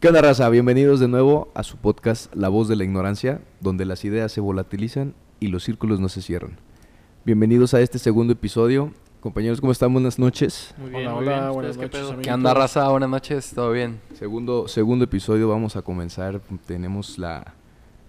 [0.00, 0.48] ¿Qué onda, raza?
[0.48, 4.40] Bienvenidos de nuevo a su podcast La Voz de la Ignorancia, donde las ideas se
[4.40, 6.58] volatilizan y los círculos no se cierran.
[7.24, 8.92] Bienvenidos a este segundo episodio.
[9.20, 9.92] Compañeros, ¿cómo están?
[9.92, 10.74] Buenas noches.
[10.76, 11.52] Muy bien, Hola, muy hola, bien.
[11.52, 12.22] buenas ¿Ustedes qué noches, pedo?
[12.22, 12.88] ¿Qué onda, raza?
[12.88, 14.00] Buenas noches, ¿todo bien?
[14.14, 16.40] Segundo, segundo episodio, vamos a comenzar.
[16.66, 17.54] Tenemos la,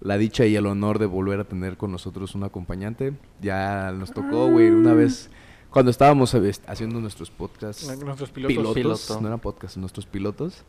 [0.01, 3.13] la dicha y el honor de volver a tener con nosotros un acompañante.
[3.39, 5.29] Ya nos tocó, güey, una vez
[5.69, 7.85] cuando estábamos eh, haciendo nuestros podcasts.
[7.85, 8.55] Nuestros pilotos.
[8.55, 9.21] pilotos, Piloto.
[9.21, 10.63] no eran podcasts, nuestros pilotos.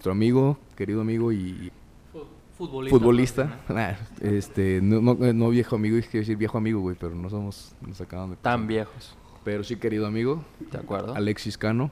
[0.00, 1.70] Nuestro amigo, querido amigo y
[2.10, 2.24] Fu-
[2.56, 2.98] Futbolista.
[2.98, 3.60] futbolista.
[3.68, 7.28] Nah, este, no, no, no viejo amigo, es que decir viejo amigo, güey, pero no
[7.28, 8.36] somos, nos acaban de...
[8.36, 11.14] Tan viejos, Pero sí, querido amigo, ¿de acuerdo?
[11.14, 11.90] Alexis Cano.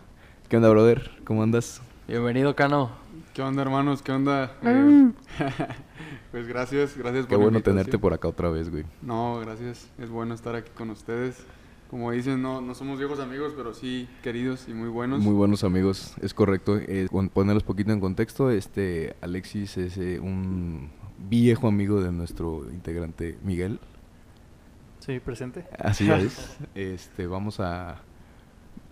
[0.49, 1.19] ¿Qué onda, brother?
[1.27, 1.83] ¿Cómo andas?
[2.09, 2.93] Bienvenido, Cano.
[3.35, 4.01] ¿Qué onda, hermanos?
[4.01, 4.57] ¿Qué onda?
[4.63, 5.11] Eh,
[6.33, 7.77] pues gracias, gracias Qué por la bueno invitación.
[7.77, 8.85] tenerte por acá otra vez, güey.
[9.03, 9.87] No, gracias.
[9.99, 11.45] Es bueno estar aquí con ustedes.
[11.89, 15.21] Como dicen, no, no somos viejos amigos, pero sí queridos y muy buenos.
[15.21, 16.77] Muy buenos amigos, es correcto.
[16.77, 20.91] Eh, ponerlos poquito en contexto, este Alexis es eh, un
[21.31, 23.81] viejo amigo de nuestro integrante Miguel.
[24.99, 25.65] Sí, presente.
[25.79, 26.59] Así es.
[26.75, 28.03] Este, vamos a...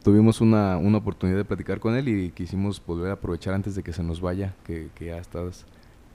[0.03, 3.83] Tuvimos una, una oportunidad de platicar con él y quisimos volver a aprovechar antes de
[3.83, 5.67] que se nos vaya, que, que ya estás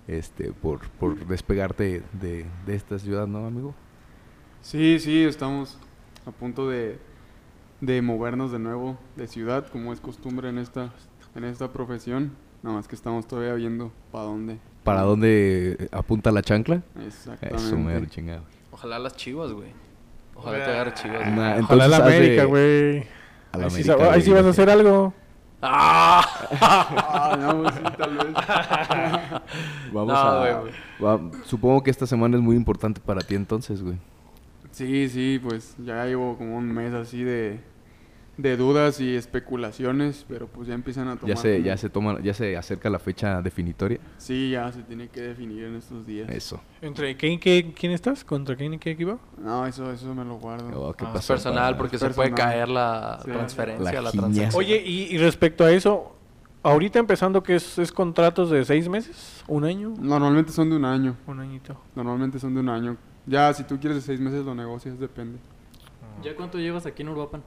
[0.08, 3.76] este, por, por despegarte de, de esta ciudad, ¿no, amigo?
[4.62, 5.78] Sí, sí, estamos
[6.26, 7.00] a punto de,
[7.82, 10.92] de movernos de nuevo de ciudad, como es costumbre en esta,
[11.36, 12.32] en esta profesión.
[12.64, 14.60] Nada más que estamos todavía viendo para dónde.
[14.84, 16.82] ¿Para dónde apunta la chancla?
[17.06, 17.64] Exactamente.
[17.64, 18.44] Eso, mero, chingado.
[18.72, 19.70] Ojalá las chivas, güey.
[20.36, 21.28] Ojalá te agarre chivas.
[21.28, 23.04] Una- Ojalá la América, güey.
[23.52, 25.14] a la Ahí, sí, ahí sí vas a hacer algo.
[25.64, 26.24] ¡Ah!
[26.60, 28.28] Ah, no, pues sí, tal vez.
[29.94, 30.40] Vamos No, a...
[30.40, 30.74] güey, güey.
[31.04, 33.98] va- supongo que esta semana es muy importante para ti entonces, güey.
[34.72, 37.60] Sí, sí, pues ya llevo como un mes así de,
[38.38, 41.36] de dudas y especulaciones, pero pues ya empiezan a tomar.
[41.36, 44.00] Ya se, ya se toma, ya se acerca la fecha definitoria.
[44.18, 46.30] Sí, ya se tiene que definir en estos días.
[46.30, 46.62] Eso.
[46.82, 48.24] ¿Entre quién, qué- quién estás?
[48.24, 49.20] ¿Contra quién y qué equipo?
[49.38, 50.70] No, eso, eso me lo guardo.
[50.82, 52.30] Oh, ¿qué Ah, Es pasó, personal porque se Personal.
[52.32, 53.30] puede caer la Sí.
[53.32, 54.50] transferencia, La la.
[54.56, 56.16] Oye, y, y respecto a eso,
[56.64, 60.86] ahorita empezando que es, es contratos de seis meses, un año, Normalmente son de un
[60.86, 61.18] año.
[61.28, 61.76] un añito.
[61.94, 62.98] Normalmente son de un año.
[63.26, 65.38] Ya, si tú quieres de seis meses lo negocias, depende.
[66.24, 67.44] ¿Ya cuánto llevas aquí en Uruapan?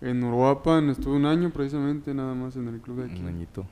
[0.00, 3.20] En Uruapan estuve un año precisamente, nada más en el club de aquí.
[3.20, 3.66] Un añito.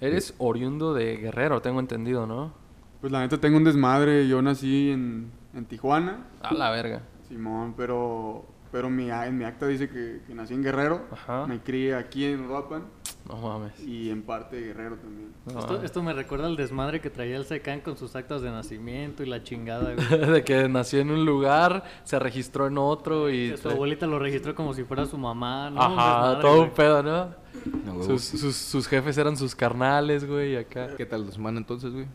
[0.00, 2.52] Eres oriundo de Guerrero, tengo entendido, ¿no?
[3.00, 4.28] Pues la neta tengo un desmadre.
[4.28, 7.02] Yo nací en, en Tijuana, A la verga.
[7.28, 11.02] Simón, pero, pero mi, a- en mi acta dice que, que nací en Guerrero.
[11.10, 11.46] Ajá.
[11.46, 12.82] Me crié aquí en Uruapan
[13.30, 13.78] No mames.
[13.80, 15.32] y en parte Guerrero también.
[15.46, 19.22] No Esto, me recuerda al desmadre que traía el Secán con sus actas de nacimiento
[19.22, 20.30] y la chingada, güey.
[20.30, 23.50] de que nació en un lugar, se registró en otro y...
[23.50, 25.80] Que su abuelita lo registró como si fuera su mamá, ¿no?
[25.80, 27.40] Ajá, desmadre, todo un pedo, ¿no?
[28.04, 30.96] Sus, sus, sus jefes eran sus carnales, güey, y acá.
[30.96, 32.06] ¿Qué tal la semana entonces, güey?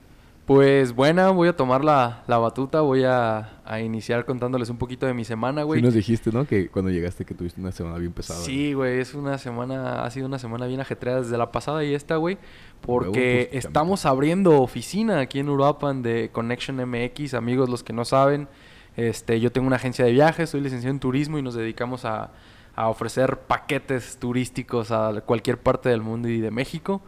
[0.45, 5.07] Pues buena, voy a tomar la, la batuta, voy a, a iniciar contándoles un poquito
[5.07, 5.81] de mi semana, Sí güey.
[5.81, 6.45] nos dijiste, ¿no?
[6.45, 8.39] Que cuando llegaste que tuviste una semana bien pesada.
[8.41, 11.95] Sí, güey, es una semana, ha sido una semana bien ajetreada desde la pasada y
[11.95, 12.37] esta, güey,
[12.81, 18.05] porque pues, estamos abriendo oficina aquí en Uruapan de Connection MX, amigos, los que no
[18.05, 18.47] saben,
[18.97, 22.33] este, yo tengo una agencia de viajes, soy licenciado en turismo y nos dedicamos a,
[22.75, 27.01] a ofrecer paquetes turísticos a cualquier parte del mundo y de México.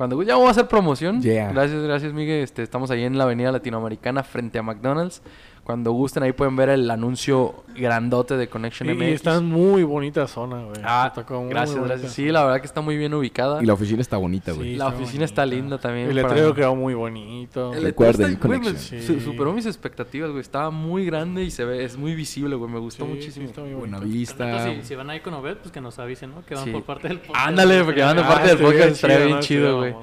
[0.00, 1.52] Cuando ya vamos a hacer promoción, Yeah.
[1.52, 2.42] gracias, gracias, Miguel.
[2.42, 5.20] Este, estamos ahí en la Avenida Latinoamericana frente a McDonald's.
[5.64, 9.02] Cuando gusten ahí pueden ver el anuncio grandote de Connection Y, MX.
[9.02, 10.80] y está en muy bonita zona, güey.
[10.82, 12.12] Ah, tocó muy gracias, gracias.
[12.12, 13.62] Sí, la verdad que está muy bien ubicada.
[13.62, 14.70] Y la oficina está bonita, güey.
[14.72, 17.72] Sí, La oficina está linda también El letrero quedó muy bonito.
[17.72, 19.00] El Recuerden, está- güey, me Connection.
[19.02, 19.20] Sí.
[19.20, 20.40] superó mis expectativas, güey.
[20.40, 22.70] Estaba muy grande y se ve, es muy visible, güey.
[22.72, 23.46] Me gustó Sí, sí, muchísimo.
[23.46, 24.16] está muy Buena bonito.
[24.18, 24.64] vista.
[24.64, 26.44] Si, si van ahí con Obed, pues que nos avisen, ¿no?
[26.44, 26.70] Que van Sí.
[26.72, 27.46] por parte del podcast.
[27.46, 29.94] Ándale, porque van de Ah, parte del podcast, estaría bien chido, güey.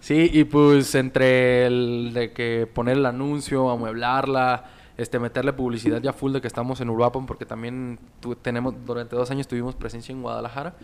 [0.00, 4.64] Sí, y pues entre el de que poner el anuncio, amueblarla,
[4.98, 9.14] este, meterle publicidad ya full de que estamos en Uruapan, porque también tu- tenemos, durante
[9.16, 10.74] dos años tuvimos presencia en Guadalajara,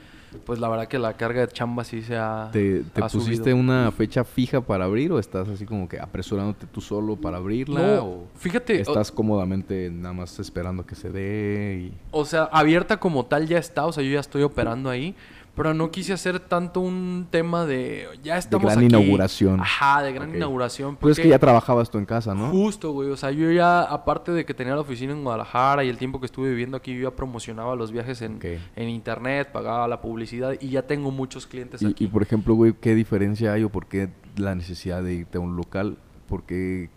[0.46, 3.36] pues la verdad que la carga de chamba sí se ha ¿Te, te ha pusiste
[3.50, 3.56] subido.
[3.56, 7.80] una fecha fija para abrir o estás así como que apresurándote tú solo para abrirla?
[7.96, 11.98] No, o fíjate, o- estás cómodamente nada más esperando que se dé y...
[12.10, 15.14] O sea, abierta como tal ya está, o sea, yo ya estoy operando ahí,
[15.54, 18.86] pero no quise hacer tanto un tema de ya estamos gran aquí.
[18.86, 19.60] inauguración.
[19.60, 20.36] Ajá, de gran Ok.
[20.36, 20.96] inauguración.
[20.96, 22.48] Pues es que ya trabajabas tú en casa, ¿no?
[22.50, 25.88] Justo, güey, o sea, yo ya, aparte de que tenía la oficina en Guadalajara y
[25.90, 28.44] el tiempo que estuve viviendo aquí, yo ya promocionaba los viajes en, Ok.
[28.76, 32.04] en internet, pagaba la publicidad y ya tengo muchos clientes Y, aquí.
[32.04, 35.40] y, por ejemplo, güey, ¿qué diferencia hay o por qué la necesidad de irte a
[35.42, 35.98] un local?
[36.28, 36.88] Porque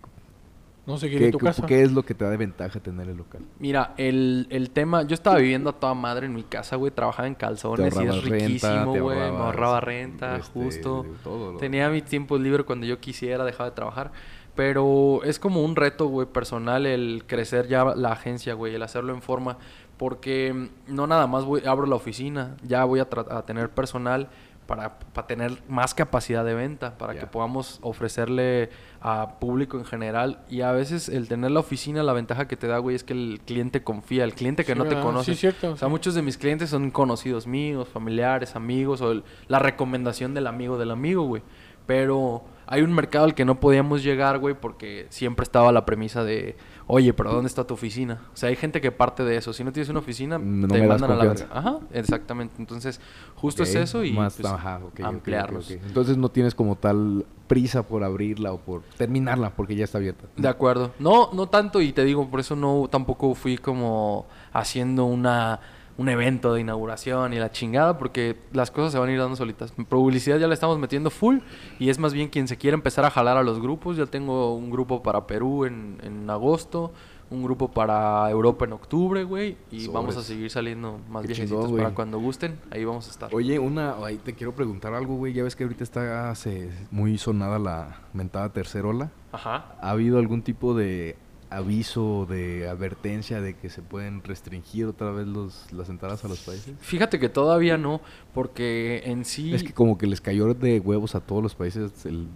[0.86, 1.66] No seguir ¿Qué, en tu casa.
[1.66, 3.42] qué es lo que te da de ventaja tener el local?
[3.58, 7.26] Mira, el, el tema, yo estaba viviendo a toda madre en mi casa, güey, trabajaba
[7.26, 11.04] en calzones y es renta, riquísimo, te güey, me ahorraba renta, este, justo.
[11.24, 14.12] todo lo- Tenía mi tiempo libre cuando yo quisiera, dejaba de trabajar.
[14.54, 19.12] Pero es como un reto, güey, personal el crecer ya la agencia, güey, el hacerlo
[19.12, 19.58] en forma.
[19.98, 23.06] Porque no nada más voy, abro la oficina, ya voy a
[23.44, 24.28] tener personal
[24.66, 28.70] para, para tener más capacidad de venta, para que podamos ofrecerle
[29.00, 30.40] a público en general.
[30.48, 33.12] Y a veces el tener la oficina, la ventaja que te da, güey, es que
[33.12, 35.32] el cliente confía, el cliente que Sí, no te conoce.
[35.34, 35.72] Sí, cierto.
[35.72, 40.34] O sea, muchos de mis clientes son conocidos míos, familiares, amigos, o el- la recomendación
[40.34, 41.42] del amigo del amigo, güey.
[41.86, 46.24] Pero hay un mercado al que no podíamos llegar, güey, porque siempre estaba la premisa
[46.24, 48.22] de, oye, pero ¿dónde está tu oficina?
[48.32, 49.52] O sea, hay gente que parte de eso.
[49.52, 51.48] Si no tienes una oficina, No te mandan a la verga.
[51.52, 52.54] Ajá, exactamente.
[52.58, 53.00] Entonces,
[53.34, 55.70] justo es eso y más, pues, ajá, ampliarlos.
[55.70, 60.26] Entonces no tienes como tal prisa por abrirla o por terminarla porque ya está abierta.
[60.36, 60.92] De acuerdo.
[60.98, 65.60] No, no tanto y te digo, por eso no tampoco fui como haciendo una
[65.98, 69.34] un evento de inauguración y la chingada porque las cosas se van a ir dando
[69.36, 69.72] solitas.
[69.88, 71.38] Publicidad ya la estamos metiendo full
[71.78, 73.96] y es más bien quien se quiere empezar a jalar a los grupos.
[73.96, 76.92] Ya tengo un grupo para Perú en, en agosto,
[77.30, 79.92] un grupo para Europa en octubre, güey, y Sobres.
[79.92, 82.60] vamos a seguir saliendo más Qué viejecitos chingón, para cuando gusten.
[82.70, 83.34] Ahí vamos a estar.
[83.34, 85.32] Oye, una, ahí te quiero preguntar algo, güey.
[85.32, 89.10] Ya ves que ahorita está se- muy sonada la mentada tercerola.
[89.32, 89.74] Ajá.
[89.80, 91.16] ¿Ha habido algún tipo de
[91.50, 96.40] aviso, de advertencia de que se pueden restringir otra vez los, las entradas a los
[96.40, 96.74] países?
[96.80, 98.00] Fíjate que todavía no,
[98.34, 99.54] porque en sí...
[99.54, 102.28] Es que como que les cayó de huevos a todos los países el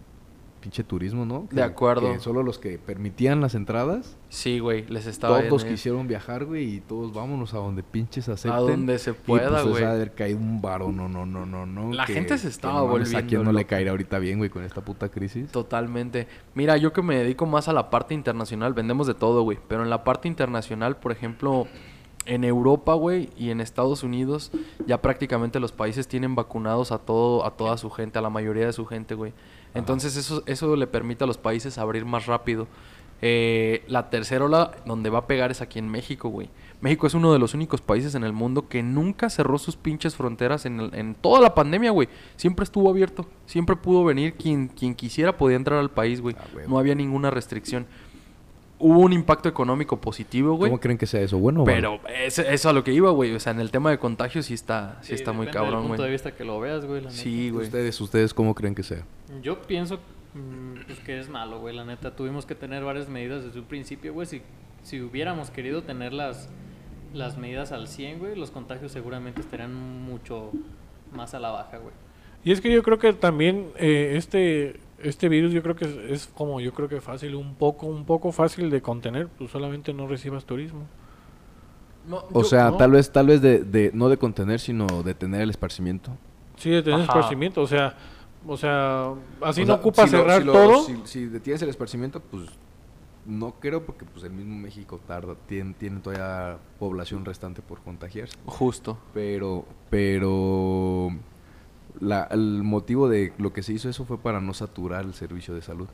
[0.60, 1.46] pinche turismo, ¿no?
[1.50, 2.12] De acuerdo.
[2.12, 5.42] que solo los que permitían las entradas, Sí, güey, les estaba...
[5.48, 8.52] todos el- quisieron viajar, güey, y todos vámonos a donde pinches acepten.
[8.52, 9.74] A donde se Y, pueda, pues, güey.
[9.74, 11.92] o sea, haber caído un varo, no, no, no, no, no.
[11.92, 14.50] La que- gente se estaba mames, ¿A volviendo quién no le caerá ahorita bien, güey,
[14.50, 15.50] con esta puta crisis?
[15.50, 16.28] Totalmente.
[16.54, 19.58] Mira, yo que me dedico más a la parte internacional, vendemos de todo, güey.
[19.66, 21.66] Pero en la parte internacional, por ejemplo,
[22.26, 24.52] en Europa, güey, y en Estados Unidos,
[24.86, 28.66] ya prácticamente los países tienen vacunados a todo, a toda su gente, a la mayoría
[28.66, 29.32] de su gente, güey.
[29.74, 32.66] Entonces eso, eso le permite a los países abrir más rápido.
[33.22, 36.48] Eh, la tercera ola donde va a pegar es aquí en México, güey.
[36.80, 40.16] México es uno de los únicos países en el mundo que nunca cerró sus pinches
[40.16, 42.08] fronteras en, el- en toda la pandemia, güey.
[42.36, 43.26] Siempre estuvo abierto.
[43.44, 46.34] Siempre pudo venir quien, quien quisiera podía entrar al país, güey.
[46.38, 46.44] Ah.
[46.66, 47.86] No había ninguna restricción.
[48.80, 50.70] Hubo un impacto económico positivo, güey.
[50.70, 51.38] ¿Cómo creen que sea eso?
[51.38, 51.64] ¿Bueno?
[51.64, 53.34] Pero es, eso a lo que iba, güey.
[53.34, 56.02] O sea, en el tema de contagio sí está, sí está muy cabrón, del punto
[56.02, 56.12] de güey.
[56.12, 57.66] vista que lo veas, güey, Sí, güey.
[57.66, 59.04] ¿Ustedes, ¿Ustedes cómo creen que sea?
[59.42, 60.00] Yo pienso
[60.34, 62.16] mm, pues, que es malo, güey, la neta.
[62.16, 64.26] Tuvimos que tener varias medidas desde un principio, güey.
[64.26, 64.42] Si,
[64.82, 66.48] si hubiéramos querido tener las,
[67.12, 70.52] las medidas al 100, güey, los contagios seguramente estarían mucho
[71.12, 71.94] más a la baja, güey.
[72.42, 75.96] Y es que yo creo que también eh, este este virus yo creo que es,
[75.96, 79.92] es como yo creo que fácil un poco un poco fácil de contener, pues solamente
[79.92, 80.86] no recibas turismo.
[82.06, 82.76] No, O yo- sea, no.
[82.76, 86.10] tal vez, tal vez de, de, no de contener, sino de tener el esparcimiento.
[86.56, 87.04] Sí, de tener Ajá.
[87.12, 87.94] esparcimiento, o sea,
[88.46, 89.12] o sea,
[89.42, 90.82] así O no sea, ocupa si lo- cerrar si lo- todo.
[90.84, 92.46] Si, si detienes el esparcimiento, pues
[93.26, 98.36] no creo porque pues el mismo México tarda, tiene, tiene todavía población restante por contagiarse.
[98.46, 98.98] Justo.
[99.12, 101.10] Pero, pero
[102.00, 105.54] la- el motivo de lo que se hizo eso fue para no saturar el servicio
[105.54, 105.88] de salud.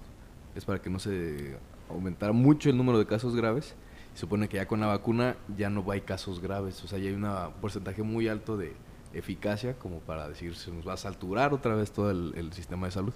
[0.55, 1.57] Es para que no se
[1.91, 3.75] aumentara mucho el número de casos graves.
[4.15, 6.83] Se supone que ya con la vacuna ya no hay casos graves.
[6.85, 7.27] O sea, ya hay un
[7.61, 8.75] porcentaje muy alto de
[9.15, 12.87] eficacia como para decir se nos va a saturar otra vez todo el, el sistema
[12.87, 13.13] de salud.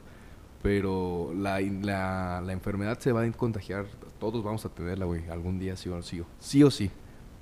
[0.63, 3.87] Pero la, la, la enfermedad se va a contagiar.
[4.19, 5.27] Todos vamos a tenerla, güey.
[5.31, 6.23] Algún día sí o sí.
[6.39, 6.91] Sí o sí.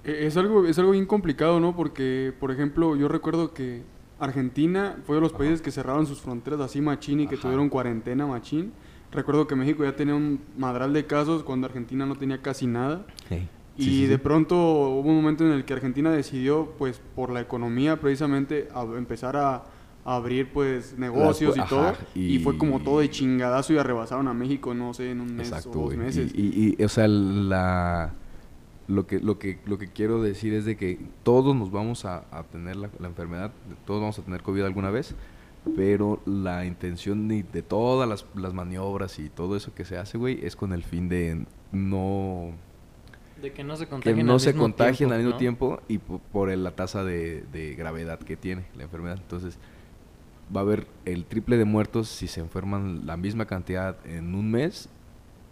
[0.05, 1.75] Eh, Es algo, es algo bien complicado, ¿no?
[1.75, 3.83] Porque, por ejemplo, yo recuerdo que
[4.21, 5.39] Argentina fue de los Ajá.
[5.39, 7.43] países que cerraron sus fronteras así machín y que Ajá.
[7.43, 8.73] tuvieron cuarentena machín.
[9.13, 13.07] Recuerdo que México ya tenía un madral de casos cuando Argentina no tenía casi nada.
[13.77, 14.21] Y Sí, sí, de sí.
[14.23, 18.83] pronto hubo un momento en el que Argentina decidió, pues por la economía precisamente, a
[18.83, 19.55] empezar a,
[20.05, 21.93] a abrir pues negocios y ajá, todo.
[22.15, 25.35] Y, fue como y- todo de chingadazo y arrebasaron a México, no sé, en un
[25.37, 26.33] mes Exacto, o dos meses.
[26.35, 28.13] Y, y- y, o sea, la
[28.89, 32.25] lo que lo que lo que quiero decir es de que todos nos vamos a,
[32.31, 33.53] a tener la, la enfermedad,
[33.87, 35.15] todos vamos a tener COVID alguna vez,
[35.77, 40.19] pero la intención de, de todas las, las maniobras y todo eso que se hace,
[40.19, 42.53] güey, es con el fin de no
[43.43, 45.37] De que no se que contagien no al se mismo contagien tiempo, al mismo ¿no?
[45.39, 49.19] tiempo y po- por, el- la tasa de, de gravedad que tiene la enfermedad.
[49.21, 49.59] Entonces,
[50.55, 54.51] va a haber el triple de muertos si se enferman la misma cantidad en un
[54.51, 54.89] mes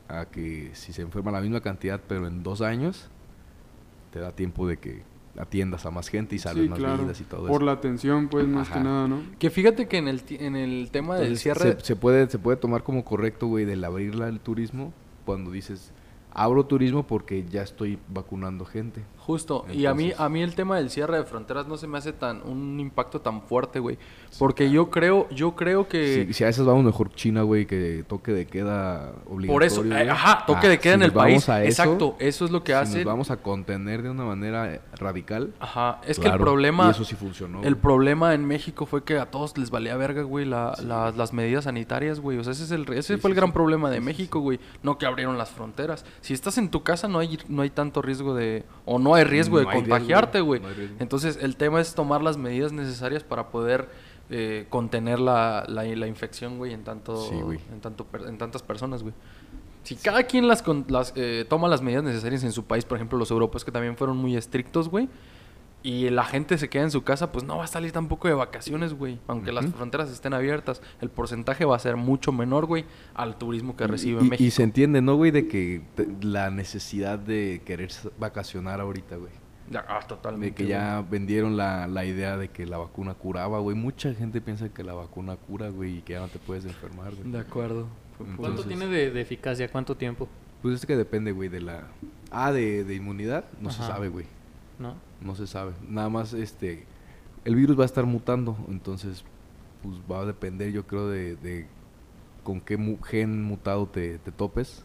[0.09, 3.11] a que si se enferma la misma cantidad pero en dos años,
[4.17, 5.03] te da tiempo de que
[5.39, 7.03] atiendas a más gente y salves Sí, más claro.
[7.03, 7.67] vidas y todo Por eso.
[7.67, 8.83] la atención, pues, más que Ajá.
[8.85, 9.21] nada, ¿no?
[9.39, 11.73] Que fíjate que en el, en el tema del Entonces, cierre...
[11.81, 14.95] se, se puede, se puede tomar como correcto, güey, del abrirla el turismo
[15.27, 15.93] cuando dices,
[16.33, 19.03] abro turismo porque ya estoy vacunando gente.
[19.27, 21.99] Justo, y a mí, a mí el tema del cierre de fronteras no se me
[21.99, 23.99] hace tan un impacto tan fuerte, güey.
[24.39, 28.05] Porque yo creo, yo creo que Si, si a esas vamos mejor China, güey, que
[28.07, 29.53] toque de queda obligatorio.
[29.53, 31.49] por eso, eh, ajá, toque Ah, de queda si en el país.
[31.49, 32.97] a eso, Exacto, eso es lo que si hace.
[32.99, 35.53] nos vamos a contener de una manera eh, radical.
[35.59, 37.65] Ajá, es que el problema Y eso sí funcionó.
[37.65, 37.83] El güey.
[37.83, 41.65] problema en México fue que a todos les valía verga, güey, la- la- las medidas
[41.65, 42.39] sanitarias, güey.
[42.39, 43.55] O sea, ese, es el, ese Sí, fue el sí, gran sí.
[43.55, 44.61] problema de Sí, sí, México, güey.
[44.85, 46.05] No que abrieron las fronteras.
[46.21, 48.65] Si estás en tu casa, no hay, no hay tanto riesgo de...
[48.85, 50.61] O no hay riesgo de hay contagiarte, güey.
[50.61, 50.69] no.
[50.99, 53.89] Entonces, el tema es tomar las medidas necesarias para poder
[54.31, 57.37] eh, contener la, la, la infección, güey, en, tanto, Sí,
[57.73, 59.15] en, tanto, en tantas personas, güey.
[59.85, 63.17] Si cada quien las, las eh, toma las medidas necesarias en su país, por ejemplo,
[63.19, 65.09] los europeos que también fueron muy estrictos, güey,
[65.89, 68.35] y la gente se queda en su casa, pues no va a salir tampoco de
[68.35, 69.19] vacaciones, güey.
[69.29, 73.77] Aunque las fronteras estén abiertas, el porcentaje va a ser mucho menor, güey, al turismo
[73.77, 74.45] que recibe y, y- México.
[74.49, 75.31] y se entiende, ¿no, güey?
[75.31, 79.31] De que te- la necesidad de querer vacacionar ahorita, güey.
[79.71, 80.47] Ya, ah, totalmente.
[80.47, 83.77] De que ya vendieron la, la idea de que la vacuna curaba, güey.
[83.77, 87.15] Mucha gente piensa que la vacuna cura, güey, y que ya no te puedes enfermar,
[87.15, 87.31] güey.
[87.31, 87.87] De acuerdo.
[88.37, 89.69] ¿Cuánto tiene de, de eficacia?
[89.69, 90.29] ¿Cuánto tiempo?
[90.63, 91.83] Pues es que depende, güey, de la...
[92.31, 94.27] Ah, de, de inmunidad, no se sabe, güey.
[94.79, 94.95] ¿No?
[95.21, 95.73] No se sabe.
[95.89, 96.85] Nada más, este...
[97.45, 99.23] El virus va a estar mutando, entonces,
[99.83, 101.67] pues va a depender, yo creo, de, de
[102.43, 104.85] con qué mu- gen mutado te, te topes.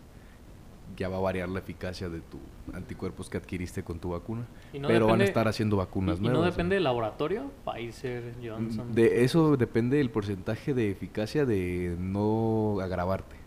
[0.95, 2.37] Ya va a variar la eficacia de tu
[2.75, 4.45] anticuerpos que adquiriste con tu vacuna.
[4.73, 6.33] Y no Pero van a estar haciendo vacunas ¿Y, y nuevas.
[6.35, 6.51] no güey.
[6.51, 7.49] depende del laboratorio?
[7.65, 8.93] Pfizer, Johnson.
[8.93, 13.37] De eso depende el porcentaje de eficacia de no agravarte.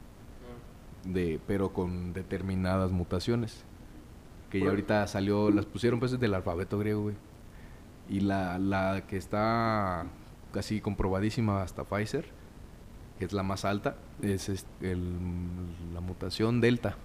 [1.04, 3.62] De, pero con determinadas mutaciones.
[4.58, 7.14] Que ya ahorita salió, las pusieron pues del alfabeto griego, güey.
[8.08, 10.06] Y la, la que está
[10.52, 12.26] casi comprobadísima hasta Pfizer,
[13.18, 15.18] que es la más alta, es el-
[15.92, 16.96] la mutación delta.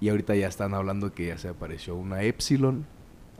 [0.00, 2.86] Y ahorita ya están hablando que ya se apareció una epsilon,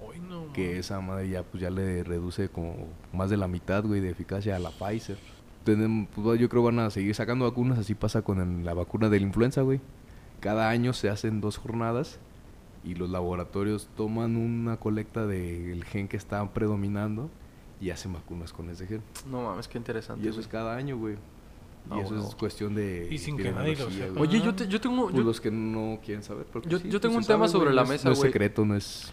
[0.04, 3.84] Hoy no, que esa madre ya pues ya le reduce como más de la mitad,
[3.84, 5.18] güey, de eficacia a la Pfizer.
[5.64, 9.08] Tenemos, pues, yo creo van a seguir sacando vacunas, así pasa con el- la vacuna
[9.08, 9.80] de la influenza, güey.
[10.40, 12.18] Cada año se hacen dos jornadas
[12.84, 17.30] y los laboratorios toman una colecta del gen que está predominando
[17.80, 19.02] y hacen vacunas con ese gen.
[19.30, 20.24] No mames, qué interesante.
[20.24, 20.52] Y eso es güey.
[20.52, 21.14] cada año, güey.
[21.14, 21.18] Y
[21.94, 22.28] Ah, eso bueno.
[22.28, 24.18] es cuestión de Y sin que nadie lo sepa.
[24.18, 24.28] güey.
[24.28, 25.04] Oye, yo, te- yo tengo...
[25.04, 26.46] Pues yo- los que no quieren saber.
[26.46, 28.04] porque Yo- sí, yo pues tengo un tema sabe, sobre güey, la no es- mesa,
[28.08, 28.30] No es güey.
[28.30, 29.12] secreto, no es...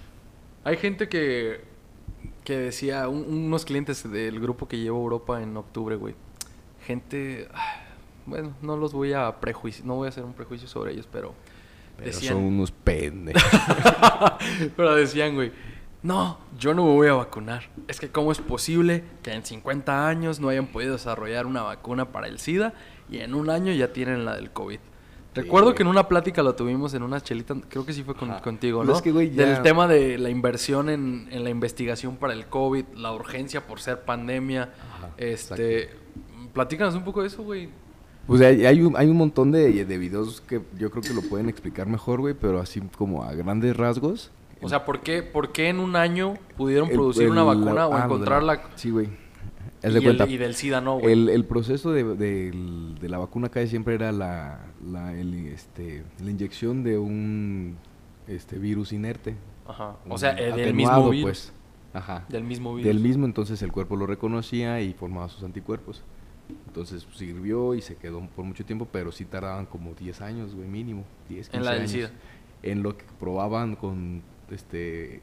[0.63, 1.61] Hay gente que,
[2.43, 6.13] que decía, un- unos clientes del grupo que llevo a Europa en octubre, güey.
[6.85, 7.81] Gente, ah,
[8.25, 11.33] bueno, no los voy a prejuiciar, no voy a hacer un prejuicio sobre ellos, pero,
[11.99, 13.43] Pero decían, son unos pendejos.
[14.75, 15.51] pero decían, güey,
[16.01, 17.69] no, yo no me voy a vacunar.
[17.87, 22.11] Es que cómo es posible que en 50 años no hayan podido desarrollar una vacuna
[22.11, 22.73] para el SIDA
[23.09, 24.79] y en un año ya tienen la del COVID.
[25.35, 28.39] Recuerdo que en una plática lo tuvimos en una chelita, creo que sí fue con-
[28.39, 28.93] contigo, ¿no?
[28.93, 32.47] es que, güey, Del ya- tema de la inversión en, en la investigación para el
[32.47, 34.73] COVID, la urgencia por ser pandemia.
[34.97, 35.91] Ajá, este,
[36.51, 37.69] platícanos un poco de eso, güey.
[38.29, 41.21] Pues hay, hay un, hay un montón de, de videos que yo creo que lo
[41.21, 44.31] pueden explicar mejor, güey, pero así como a grandes rasgos.
[44.61, 47.53] O sea, ¿por qué, ¿por qué en un año pudieron el- producir el- una la-
[47.53, 48.61] vacuna o ah, lo de encontrar la...
[48.75, 49.07] Sí, güey.
[49.81, 51.13] Y, de el- y del SIDA no, güey.
[51.29, 52.51] El, proceso de, de-
[52.99, 57.77] de la vacuna acá siempre era la, la, este, la inyección de un
[58.27, 59.35] este, virus inerte.
[59.65, 59.95] Ajá.
[60.09, 61.23] O sea, del mismo virus.
[61.23, 61.53] pues.
[61.93, 62.25] Ajá.
[62.29, 62.87] Del mismo virus.
[62.87, 66.03] Del mismo, entonces el cuerpo lo reconocía y formaba sus anticuerpos.
[66.67, 70.67] Entonces sirvió y se quedó por mucho tiempo, pero sí tardaban como 10 años, güey,
[70.67, 71.03] mínimo.
[71.29, 72.11] 10, 15 En la años.
[72.63, 75.21] En lo que probaban con este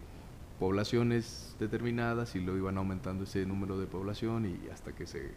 [0.58, 5.32] poblaciones determinadas y luego iban aumentando ese número de población y hasta que se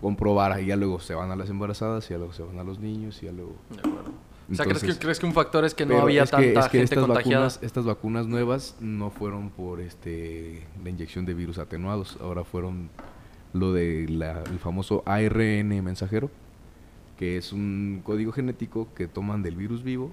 [0.00, 2.64] comprobara y ya luego se van a las embarazadas y ya luego se van a
[2.64, 4.10] los niños y ya luego De acuerdo.
[4.50, 6.36] O sea, ¿crees, que, Entonces- ¿crees que un factor es que no había es que-
[6.36, 7.44] tanta es que gente estas contagiada?
[7.44, 12.90] Vacunas, estas vacunas nuevas no fueron por este la inyección de virus atenuados, ahora fueron
[13.52, 14.22] lo del
[14.60, 16.30] famoso ARN mensajero,
[17.18, 20.10] que es un código genético que toman del virus vivo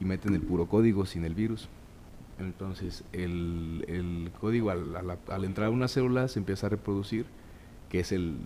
[0.00, 1.68] y meten el puro código sin el virus.
[2.38, 7.26] Entonces, el, código al- al entrar a una célula se empieza a reproducir,
[7.90, 8.36] que es el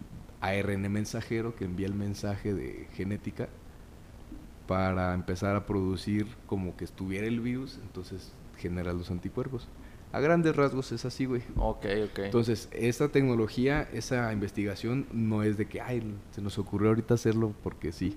[0.40, 3.48] ARN mensajero que envía el mensaje de genética
[4.66, 9.68] para empezar a producir como que estuviera el virus, entonces genera los anticuerpos.
[10.12, 11.42] A grandes rasgos es así, güey.
[11.56, 12.18] Ok, ok.
[12.20, 17.52] Entonces, esta tecnología, esa investigación no es de que, ay, se nos ocurrió ahorita hacerlo
[17.62, 18.16] porque sí.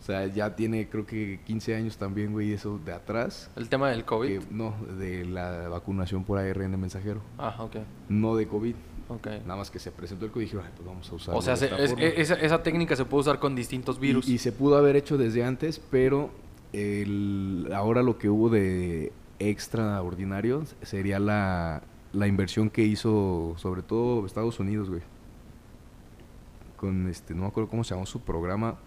[0.00, 3.50] O sea, ya tiene creo que 15 años también, güey, eso de atrás.
[3.56, 4.40] el tema del COVID.
[4.40, 7.20] que- no, de la vacunación por ARN mensajero.
[7.38, 7.76] Ah, ok.
[8.08, 8.74] No de COVID.
[9.08, 9.26] Ok.
[9.44, 11.42] Nada más que se presentó el COVID y dijeron, "Ay, pues vamos a usarlo O
[11.42, 12.04] sea, se- esta es- forma".
[12.04, 14.26] e- esa, esa técnica se puede usar con distintos virus.
[14.28, 16.30] Y, y se pudo haber hecho desde antes, pero
[16.72, 19.12] el, ahora lo que hubo de
[19.48, 21.82] extraordinario sería la,
[22.12, 25.02] la inversión que hizo sobre todo Estados Unidos, güey.
[26.76, 28.78] Con este, no me acuerdo cómo se llamó su programa,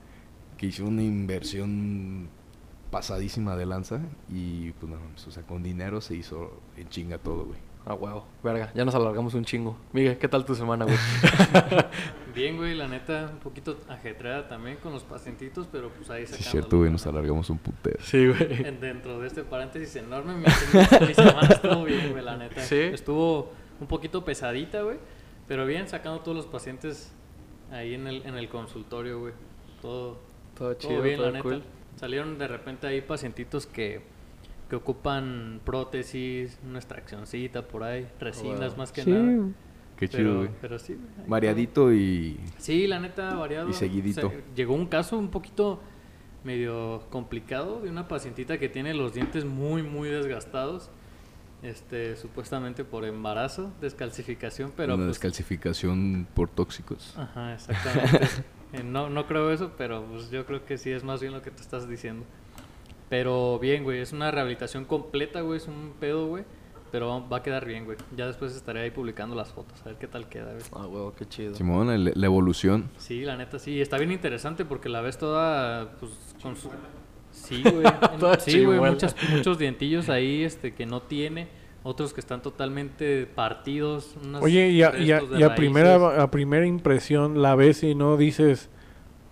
[0.58, 2.30] que hizo una inversión
[2.92, 4.98] pasadísima de lanza y pues no,
[5.28, 7.60] o sea, con dinero se hizo en chinga todo, güey.
[7.88, 8.26] Ah, huevo.
[8.44, 9.78] Verga, ya nos alargamos un chingo.
[9.94, 10.98] Miguel, ¿qué tal tu semana, güey?
[12.34, 16.34] Bien, güey, la neta, un poquito ajetreada también con los pacientitos, pero pues ahí Sí,
[16.34, 16.46] sacando.
[16.46, 18.00] es cierto, güey, nos alargamos un putero.
[18.02, 18.66] sí, güey.
[18.68, 20.44] En- Dentro de este paréntesis enorme, mi,
[21.08, 22.62] mi semana estuvo bien, güey, la neta.
[22.62, 22.76] ¿Sí?
[22.80, 24.98] Estuvo un poquito pesadita, güey,
[25.48, 27.14] pero bien, sacando todos los pacientes
[27.72, 29.34] ahí en el, en el consultorio, güey.
[29.82, 30.20] Todo,
[30.58, 31.44] Todo todo chido, bien, todo la neta.
[31.44, 31.64] cool.
[31.98, 34.02] Salieron de repente ahí pacientitos que,
[34.70, 38.78] que ocupan prótesis, una extraccioncita por ahí, resinas wow.
[38.78, 39.12] más que Sí.
[39.12, 39.50] nada.
[39.98, 40.50] Qué Pero, chido, güey.
[40.60, 42.38] pero sí, Variadito y...
[42.58, 43.70] Sí, la neta, variado.
[43.70, 44.28] Y seguidito.
[44.28, 45.80] O sea, llegó un caso un poquito
[46.44, 50.90] medio complicado de una pacientita que tiene los dientes muy, muy desgastados.
[51.64, 57.16] Este, supuestamente por embarazo, descalcificación, pero una pues, descalcificación por tóxicos.
[57.18, 58.20] Ajá, exactamente.
[58.74, 61.42] Eh, no, no creo eso, pero pues yo creo que sí es más bien lo
[61.42, 62.26] que te estás diciendo.
[63.10, 66.44] Pero bien, güey, es una rehabilitación completa, güey, es un pedo, güey.
[66.92, 67.98] Pero va- a quedar bien, güey.
[68.16, 70.64] Ya después estaré ahí publicando las fotos, a ver qué tal queda, güey.
[70.74, 71.54] Ah, huevo, qué chido.
[71.56, 72.90] Simón, el- la evolución.
[72.98, 76.70] Sí, la neta sí, está bien interesante porque la ves toda, pues, con su...
[77.32, 77.84] Sí, güey.
[78.36, 81.48] en- sí, güey, muchas- muchos dientillos ahí, este, que no tiene.
[81.84, 84.16] Otros que están totalmente partidos.
[84.24, 87.94] unos Oye, y a, y a- y a primera, a primera impresión la ves y
[87.94, 88.70] no dices,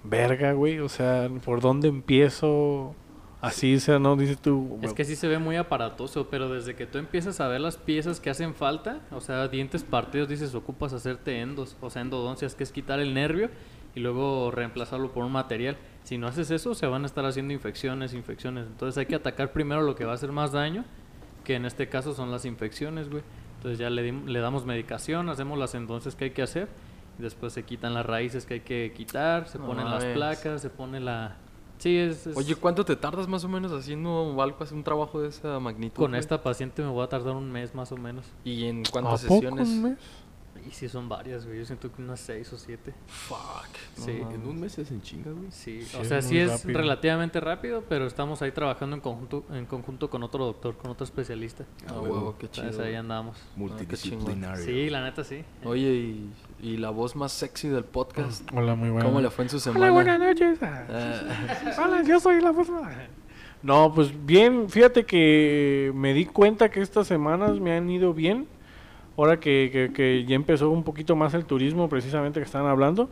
[0.03, 2.93] verga, güey, o sea, ¿por dónde empiezo?
[3.43, 4.79] Así, o sea, no dices tú...
[4.81, 7.75] Es que sí se ve muy aparatoso, pero desde que tú empiezas a ver las
[7.75, 12.55] piezas que hacen falta, o sea, dientes partidos, dices, ocupas hacerte endos, o sea, endodoncias,
[12.55, 13.49] que es quitar el nervio
[13.95, 15.75] y luego reemplazarlo por un material.
[16.03, 18.65] Si no haces eso, se van a estar haciendo infecciones, infecciones.
[18.65, 20.85] Entonces hay que atacar primero lo que va a hacer más daño,
[21.43, 23.23] que en este caso son las infecciones, güey.
[23.57, 26.69] Entonces ya le, le damos medicación, hacemos las endoncias que hay que hacer,
[27.19, 30.61] y después se quitan las raíces que hay que quitar, se No ponen las placas,
[30.61, 31.35] se pone la...
[31.79, 32.27] Sí, es...
[32.27, 35.97] es- Oye, ¿cuánto te tardas más o menos haciendo algo, un trabajo de esa magnitud?
[35.97, 36.19] Con güey?
[36.19, 38.25] esta paciente me voy a tardar un mes más o menos.
[38.45, 39.67] ¿Y en ¿A cuántas poco sesiones?
[39.67, 39.97] un mes?
[40.67, 41.59] Y sí son varias, güey.
[41.59, 42.93] Yo siento que unas seis o siete.
[43.07, 43.37] Fuck.
[43.95, 44.11] Sí.
[44.11, 45.51] En un mes es en chinga, güey.
[45.51, 46.79] Sí, Sí, o es sea, sí es rápido.
[46.79, 51.03] relativamente rápido, pero estamos ahí trabajando en conjunto, en conjunto con otro doctor, con otro
[51.03, 51.65] especialista.
[51.87, 52.13] Ah, huevo.
[52.15, 52.67] huevo, qué chido.
[52.67, 53.37] Entonces ahí andamos.
[53.55, 54.63] Multidisciplinario.
[54.63, 55.43] Sí, la neta sí.
[55.65, 56.29] Oye, y,
[56.61, 58.47] y la voz más sexy del podcast.
[58.53, 59.05] Hola, muy buena.
[59.05, 59.85] ¿Cómo le fue en su semana?
[59.85, 60.59] Hola, buenas noches.
[60.61, 62.67] Ah, Hola, yo soy la voz.
[63.61, 68.47] No, pues bien, fíjate que me di cuenta que estas semanas me han ido bien.
[69.17, 73.09] Ahora que, que, que ya empezó un poquito más el turismo, precisamente que están hablando.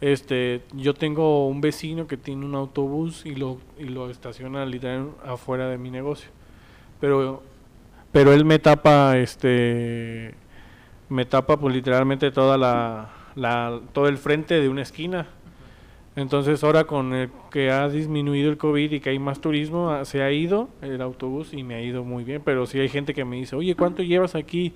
[0.00, 5.10] Este, yo tengo un vecino que tiene un autobús y lo, y lo estaciona literal
[5.24, 6.30] afuera de mi negocio.
[7.00, 7.42] Pero,
[8.10, 10.34] pero él me tapa, este,
[11.10, 15.26] me tapa pues literalmente toda la, la, todo el frente de una esquina.
[16.16, 20.04] Entonces ahora con el que ha disminuido el COVID y que hay más turismo, ah,
[20.04, 22.40] se ha ido el autobús y me ha ido muy bien.
[22.44, 24.72] Pero sí hay gente que me dice, oye, ¿cuánto llevas aquí?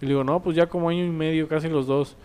[0.00, 2.16] Y le digo, no, pues ya como año y medio, casi los dos.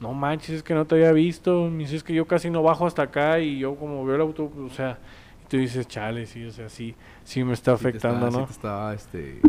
[0.00, 1.68] No manches, es que no te había visto.
[1.70, 4.20] Me dice, es que yo casi no bajo hasta acá y yo como veo el
[4.22, 4.98] autobús, o sea,
[5.44, 8.30] y tú dices, chale, sí, o sea, sí, sí me está Sí te afectando, está-
[8.30, 8.46] sí ¿no?
[8.46, 9.40] te está, este...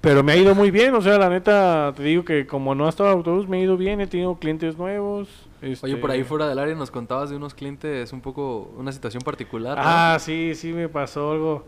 [0.00, 2.86] Pero me ha ido muy bien, o sea, la neta, te digo que como no
[2.86, 5.28] ha estado el autobús, me ha ido bien, he tenido clientes nuevos.
[5.62, 8.90] Oye, por este- ahí fuera del área nos contabas de unos clientes un poco, una
[8.90, 9.78] situación particular.
[9.78, 9.84] ¿no?
[9.86, 11.64] Ah, sí, sí me pasó algo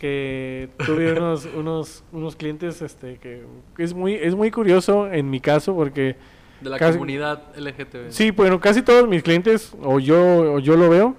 [0.00, 3.42] que tuve unos unos unos clientes este que
[3.76, 6.16] es muy es muy curioso en mi caso porque
[6.62, 8.08] de la casi- comunidad LGTB.
[8.10, 11.16] sí, bueno, casi todos mis clientes o yo o yo lo veo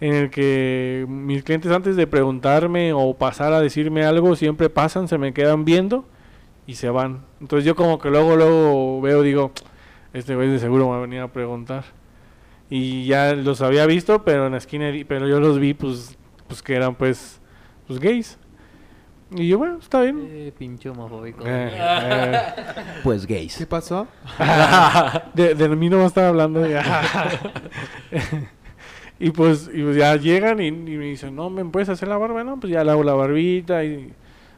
[0.00, 5.08] en el que mis clientes antes de preguntarme o pasar a decirme algo siempre pasan,
[5.08, 6.04] se me quedan viendo
[6.66, 7.24] y se van.
[7.40, 9.52] Entonces yo como que luego luego veo digo,
[10.12, 11.84] este güey de seguro me va a venir a preguntar.
[12.70, 16.16] Y ya los había visto, pero en la esquina, pero yo los vi pues
[16.48, 17.40] pues que eran pues
[17.86, 18.38] pues gays.
[19.30, 20.28] Y yo, bueno, está bien.
[20.30, 21.42] Eh, pinche homofóbico.
[21.44, 22.42] Eh, eh,
[23.02, 23.56] Pues gays.
[23.56, 24.06] ¿Qué pasó?
[25.34, 26.82] de, de mí no va a estar hablando ya.
[29.18, 32.16] y pues y pues ya llegan y, y me dicen, no, ¿me puedes hacer la
[32.18, 32.44] barba?
[32.44, 34.12] No, pues ya le hago la barbita y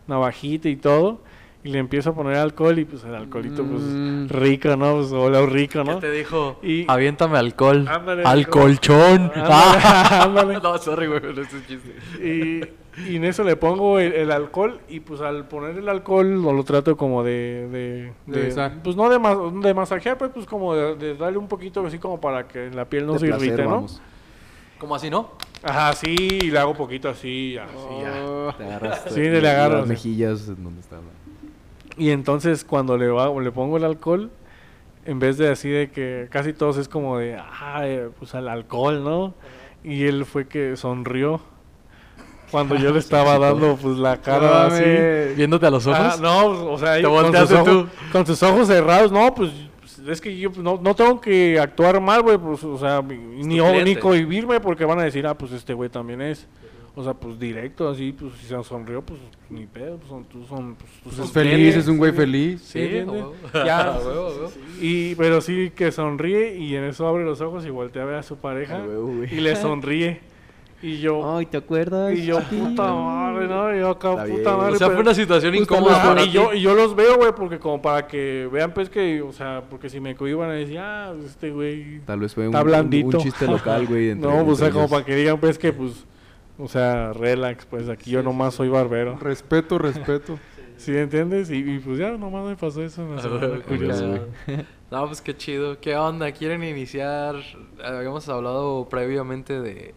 [0.07, 1.21] navajita y todo.
[1.67, 4.29] Y le empiezo a poner alcohol y pues el alcoholito pues Mm.
[4.29, 4.95] rico, ¿no?
[4.99, 5.99] Pues olor rico, ¿Qué ¿no?
[5.99, 6.61] te dijo?
[6.63, 7.89] Y- Aviéntame alcohol.
[7.89, 9.33] Ándale, Al colchón.
[9.35, 9.83] Ándale,
[10.23, 10.61] ándale.
[10.63, 11.97] no, sorry, güey, pero es chiste.
[12.25, 16.41] Y, y en eso le pongo el, el alcohol y pues al poner el alcohol
[16.41, 18.13] lo, lo trato como de...
[18.27, 21.85] de, pues no de, ma- de masajear, pues, pues como de, de darle un poquito
[21.85, 23.71] así como para que la piel no De se placer, irrite, ¿no?
[23.71, 24.01] vamos.
[24.79, 25.31] ¿Cómo así, no?
[25.65, 28.55] Ajá, sí, y le hago poquito así, así, ya.
[28.57, 29.89] Te agarras Sí, le agarro, las sí.
[29.89, 31.03] mejillas en donde estaba.
[31.97, 34.31] Y entonces cuando le, va- le pongo el alcohol,
[35.05, 37.85] en vez de así de que casi todos es como de, ah,
[38.19, 39.35] pues al alcohol, ¿no?
[39.85, 41.41] Y él fue que sonrió
[42.51, 44.85] cuando yo le estaba dando pues la cara así.
[45.37, 46.01] Viéndote a los ojos.
[46.01, 49.53] Ah, no, o sea, con, sus ojos, con sus ojos cerrados, no, pues
[50.07, 53.03] pues, es que yo pues, no, no tengo que actuar mal, güey, pues, o sea,
[53.03, 56.47] ni, ni cohibirme porque van a decir, ah, pues este güey también es.
[56.99, 60.47] O sea, pues directo, así, pues si se sonrió, pues ni pedo, pues son, tú
[60.47, 62.63] son, pues, tú Pues son es feliz, es un güey feliz.
[62.63, 63.05] Sí.
[63.53, 63.99] Ya.
[64.81, 68.15] Y, pero sí que sonríe y en eso abre los ojos y voltea a ver
[68.17, 68.83] a su pareja
[69.31, 70.21] y le sonríe.
[70.83, 72.13] Y yo, Ay, ¿te acuerdas?
[72.17, 73.75] y yo, puta madre, ¿no?
[73.75, 74.57] Y yo acá, Está puta bien.
[74.57, 74.73] madre.
[74.75, 77.81] O sea, fue una situación incómoda y yo, y yo los veo, güey, porque como
[77.81, 81.51] para que vean, pues que, o sea, porque si me cohiban a decir, ah, este
[81.51, 82.01] güey.
[82.07, 83.17] Tal vez fue un, Está un- blandito.
[83.19, 84.15] un chiste local, güey.
[84.15, 86.05] No, pues, o sea, como para que digan, pues que, pues,
[86.59, 89.19] o sea, relax, pues aquí yo nomás soy barbero.
[89.19, 90.39] Respeto, respeto.
[90.77, 91.51] ¿Sí entiendes?
[91.51, 93.03] Y, y, pues ya nomás me pasó eso.
[93.07, 94.01] Me A sonó huevo, muy qué curioso.
[94.47, 94.65] cagado.
[94.91, 95.81] No, pues qué chido.
[95.81, 96.31] ¿Qué onda?
[96.33, 97.37] ¿Quieren iniciar?
[97.83, 99.95] Habíamos hablado previamente de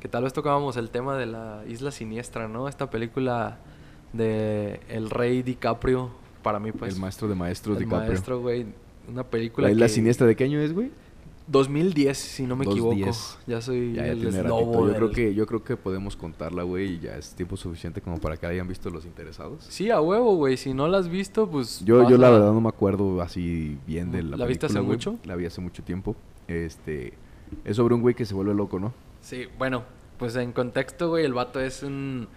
[0.00, 2.68] que tal vez tocábamos el tema de la Isla Siniestra, ¿no?
[2.68, 3.58] Esta película
[4.12, 6.10] de el rey DiCaprio,
[6.42, 8.08] para mí pues el maestro de maestros, el DiCaprio.
[8.10, 8.66] maestro, güey.
[9.08, 10.90] Una película La isla que- siniestra, ¿de qué año es, güey?
[11.46, 12.94] 2010, si no me equivoco.
[12.94, 13.38] 2010.
[13.46, 14.86] Ya soy Ya, ya el ratito.
[14.88, 18.18] Yo creo que yo creo que podemos contarla, güey, y ya es tiempo suficiente como
[18.18, 19.64] para que la hayan visto los interesados.
[19.68, 20.56] Sí, a huevo, güey.
[20.56, 24.10] Si no la has visto, pues Yo, yo la verdad no me acuerdo así bien
[24.10, 25.18] de la ¿La viste hace mucho?
[25.24, 26.16] La vi hace mucho tiempo.
[26.48, 27.14] Este,
[27.64, 28.92] es sobre un güey que se vuelve loco, ¿no?
[29.20, 29.84] Sí, bueno,
[30.18, 32.28] pues en contexto, güey, el vato es un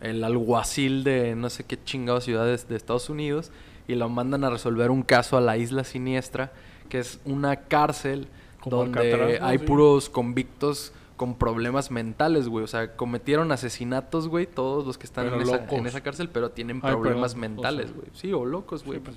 [0.00, 3.50] el alguacil de no sé qué chingados ciudades de Estados Unidos
[3.88, 6.52] y lo mandan a resolver un caso a la isla siniestra,
[6.88, 8.28] que es una cárcel
[8.64, 9.46] Como donde Alcatraz, ¿no?
[9.46, 9.64] hay Sí.
[9.64, 12.64] puros convictos con problemas mentales, güey.
[12.64, 16.50] O sea, cometieron asesinatos, güey, todos los que están en esa, en esa cárcel, pero
[16.50, 17.94] tienen Ay, problemas perdón, o mentales, sea.
[17.96, 18.08] güey.
[18.14, 18.98] Sí, o locos, güey.
[18.98, 19.16] Sí, pues.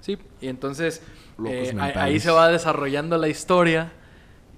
[0.00, 1.02] Sí, y entonces
[1.38, 3.92] Locos eh, ahí- se va desarrollando la historia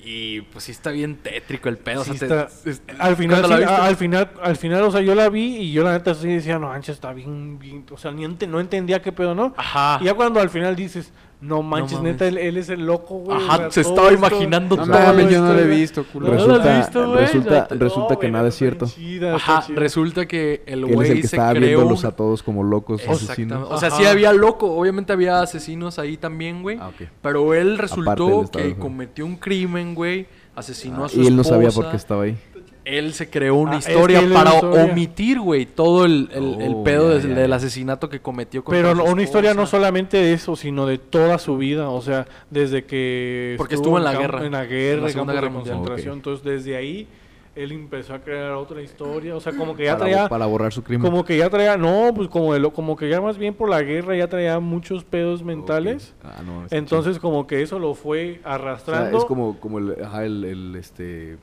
[0.04, 2.02] y pues sí está bien tétrico el pedo.
[2.02, 5.28] o te- es- al final, sí, a- al final, al final, o sea, yo la
[5.28, 8.24] vi y yo la neta sí decía, no, manches, está bien, bien, o sea, ni
[8.24, 9.52] ente- no entendía qué pedo, ¿no?
[9.56, 9.98] Ajá.
[10.00, 13.36] Y ya cuando al final dices, no manches, neta, él, él es el loco, güey.
[13.36, 16.28] Ajá, se todo estaba imaginando No O sea, mames, yo no lo he visto, culo.
[16.28, 17.20] No lo has resulta visto, güey?
[17.26, 18.86] resulta, No, resulta que nada es cierto.
[18.86, 22.00] chida, Ajá, resulta que el Que él es el güey que se estaba creó viéndolos
[22.04, 23.68] un- a todos como locos asesinos.
[23.70, 26.78] O sea, sí había loco, obviamente había asesinos ahí también, güey.
[26.80, 26.90] Ah.
[27.20, 30.26] Pero él resultó que cometió un crimen, güey.
[30.54, 31.84] Asesinó Ah, a su y él no sabía esposa.
[31.86, 32.36] por qué estaba ahí.
[32.84, 34.84] Él se creó una Ah, es historia que para la historia.
[34.84, 39.22] omitir, güey, todo el, el- el Oh, pedo del asesinato que cometió contra Pero una
[39.22, 43.76] historia no solamente de eso, sino de toda su vida, o sea, desde que Porque
[43.76, 45.76] estuvo en la guerra, en la en guerra, la en Segunda campos Guerra de Mundial.
[45.76, 47.06] concentración, entonces desde ahí
[47.54, 50.72] él empezó a crear otra historia, o sea, como que ya Para, traía para borrar
[50.72, 51.02] su crimen.
[51.08, 53.68] como que ya traía, no, pues como de lo- como que ya más bien por
[53.68, 56.14] la guerra ya traía muchos pedos mentales.
[56.24, 58.40] Ah, no, Entonces como que eso lo fue chido.
[58.40, 59.18] O sea, arrastrando.
[59.18, 61.36] es como, como el, ajá, el, el, este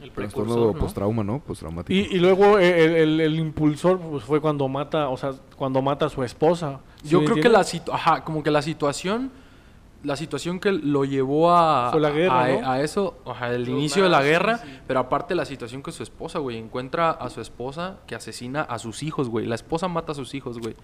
[0.00, 0.72] El trastorno ¿no?
[0.72, 1.40] postrauma, ¿no?
[1.40, 1.92] Postraumático.
[1.92, 6.06] y, y luego el, el- el impulsor pues fue cuando mata, o sea, cuando mata
[6.06, 6.80] a su esposa.
[7.02, 9.30] ¿Sí Yo creo que la situ- ajá, como que la situación
[10.02, 12.70] la situación que lo llevó a Fue la guerra, a, ¿no?
[12.70, 14.78] a eso, ajá, el inicio de la guerra, sí.
[14.86, 18.78] pero aparte la situación con su esposa, güey, encuentra a su esposa que asesina a
[18.78, 19.44] sus hijos, güey.
[19.44, 20.74] La esposa mata a sus hijos, güey.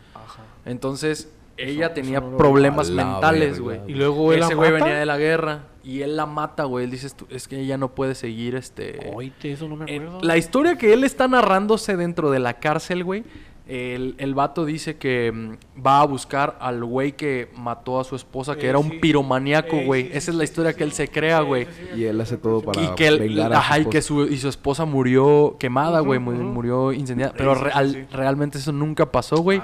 [0.66, 3.80] Entonces, ella eso tenía no problemas mentales, güey.
[3.86, 6.84] Y luego él Ese güey venía de la guerra y él la mata, güey.
[6.84, 10.20] Él dices tú, es que ella no puede seguir este Oíte, eso no me acuerdo.
[10.22, 13.24] la historia que él está narrándose dentro de la cárcel, güey.
[13.68, 18.14] El, el vato dice que mm, va a buscar al güey que mató a su
[18.14, 18.84] esposa, que Eh, era sí.
[18.88, 20.02] un piromaníaco, Eh, güey.
[20.04, 20.96] sí, Esa sí, es la sí, historia sí, que él sí.
[20.98, 21.64] se crea, Sí, güey.
[21.64, 23.86] sí, sí, Y él hace todo para Y que, él- vengar a su ajá, y
[23.86, 26.20] que su, y su esposa murió quemada, güey.
[26.20, 26.30] ujú.
[26.30, 27.32] Murió incendiada.
[27.32, 28.06] Sí, Pero sí, sí, real- sí.
[28.16, 29.60] realmente eso nunca pasó, güey.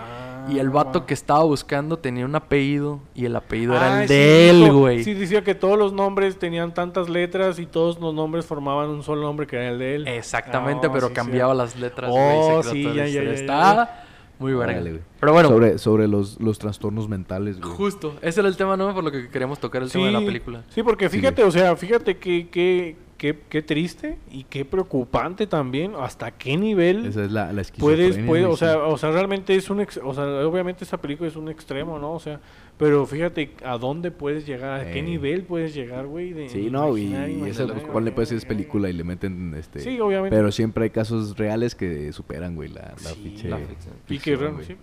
[0.49, 3.01] Y el vato que estaba buscando tenía un apellido.
[3.15, 5.05] Y el apellido era Ah, el sí, de él, güey.
[5.05, 9.03] Sí, decía que todos los nombres tenían tantas letras y todos los nombres formaban un
[9.03, 10.09] solo nombre que era el de él.
[10.09, 11.59] Exactamente, Ah, pero sí, cambiaba sí.
[11.59, 14.05] las letras, Oh, creó sí, ya, ya, ya, Está
[14.39, 14.81] muy verga.
[14.81, 14.99] Güey.
[15.21, 17.73] Pero bueno, Sobre, sobre los, los trastornos mentales, güey.
[17.75, 18.15] justo.
[18.23, 18.93] Ese era el tema, ¿no?
[18.93, 20.63] Por lo que queríamos tocar el tema de la película.
[20.71, 25.47] Sí, porque Sí, fíjate, o sea, fíjate que, que, que, qué triste y qué preocupante
[25.47, 28.99] también, hasta qué nivel Esa es la, la puedes, esquizofrenia, puede, güey, o sea, o
[28.99, 32.15] sea, realmente es un, ex- o sea, obviamente esa película es un extremo, ¿no?
[32.15, 32.41] O sea,
[32.79, 35.03] pero fíjate a dónde puedes llegar, a qué Eh.
[35.03, 36.33] nivel puedes llegar, güey.
[36.33, 39.79] de Sí, no, y, y eso, pues, ponle pues es película y le meten, este...
[39.79, 40.37] Sí, obviamente.
[40.37, 43.95] Pero siempre hay casos reales que superan, güey, la, la Sí, pinche la ficción.
[44.09, 44.77] Y que sí,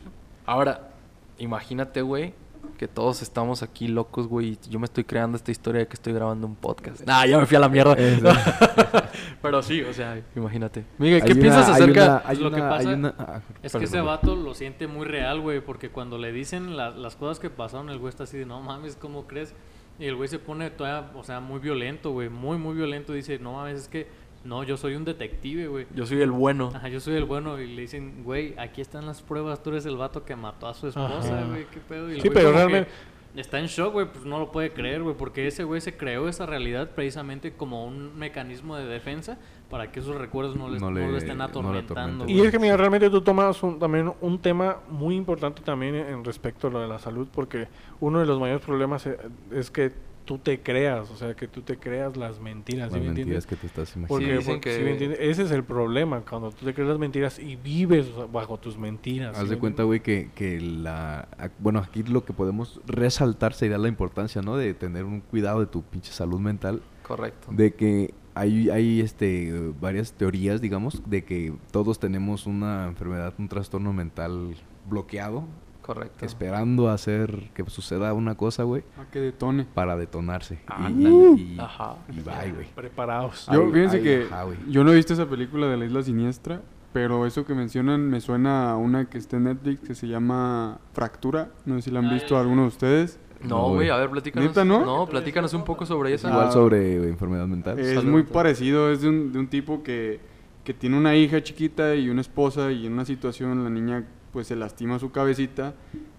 [0.46, 0.92] Ahora,
[1.40, 2.34] imagínate, güey,
[2.80, 4.52] que todos estamos aquí locos, güey.
[4.54, 7.02] y Yo me estoy creando esta historia de que estoy grabando un podcast.
[7.06, 7.94] Nah, ya me fui a la mierda.
[9.42, 10.86] Pero sí, o sea, imagínate.
[10.98, 12.04] Miguel, ¿qué Hay piensas una- hay acerca?
[12.06, 14.88] una- hay Lo que una- pasa una- ah, Es perdón, que ese vato lo siente
[14.88, 18.24] muy real, güey, porque cuando le dicen la- las cosas que pasaron, el güey está
[18.24, 19.54] así de, no mames, ¿cómo crees?
[20.00, 23.12] Y el güey se pone todavía, o sea, muy violento, güey, muy, muy violento.
[23.12, 24.08] Dice, no mames, es que,
[24.44, 25.86] no, yo soy un detective, güey.
[25.94, 26.72] Yo soy el bueno.
[26.74, 27.60] Ajá, yo soy el bueno.
[27.60, 30.74] Y le dicen, güey, aquí están las pruebas, tú eres el vato que mató a
[30.74, 32.10] su esposa, güey, qué pedo.
[32.12, 32.90] Y Sí, güey pero realmente-
[33.36, 36.28] Está en shock, güey, pues no lo puede creer, güey, porque ese güey se creó
[36.28, 39.38] esa realidad precisamente como un mecanismo de defensa
[39.70, 42.26] para que esos recuerdos no, les, No no le- estén no le atormentando.
[42.28, 46.08] Y es que, mira, realmente tú tomas un- también un tema muy importante también en,
[46.08, 47.68] en respecto a lo de la salud, porque
[48.00, 49.16] uno de los mayores problemas eh,
[49.54, 49.92] es que
[50.30, 53.18] tú te creas, o sea, que tú te creas las mentiras, ¿sí Las me mentiras
[53.18, 53.46] entiendes?
[53.48, 54.38] que te estás Porque, imaginando.
[54.42, 55.20] dicen porque, que- ¿sí me entiendes?
[55.24, 59.36] ese es el problema, cuando tú te crees las mentiras y vives bajo tus mentiras.
[59.36, 61.28] ¿sí Haz me de cuenta, güey, que, que la...
[61.58, 64.56] Bueno, aquí lo que podemos resaltar sería la importancia, ¿no?
[64.56, 66.84] De tener un cuidado de tu pinche salud mental.
[67.02, 67.48] Correcto.
[67.52, 73.50] De que hay, hay este, varias teorías, digamos, de que todos tenemos una enfermedad, un
[73.50, 74.54] trastorno mental
[74.88, 75.46] bloqueado,
[75.94, 76.26] Correcto.
[76.26, 79.66] esperando a hacer que suceda una cosa, güey, A que detone.
[79.74, 80.56] para detonarse.
[80.56, 81.16] Y- Ándale.
[81.38, 81.96] y, y, Ajá.
[82.10, 82.68] y bye, güey.
[82.76, 83.48] Preparados.
[83.52, 86.04] Yo, Ay, fíjense ay, que ajá, yo no he visto esa película de la isla
[86.04, 86.62] siniestra,
[86.94, 90.80] pero eso que mencionan me suena a una que está en Netflix que se llama
[90.94, 91.50] Fractura.
[91.66, 92.42] No sé si la han Ah, visto ya.
[92.42, 93.20] alguno de ustedes.
[93.42, 94.50] No, No, güey, a ver, platícanos.
[94.50, 95.08] ¿Neta, no?
[95.08, 96.30] platícanos un poco sobre Es esa.
[96.30, 96.52] igual Ah.
[96.52, 97.80] sobre enfermedad mental.
[97.80, 98.12] Es Salud.
[98.12, 100.20] muy parecido, es de un, de un tipo que,
[100.64, 104.48] que tiene una hija chiquita y una esposa y en una situación la niña pues
[104.48, 105.74] se lastima su cabecita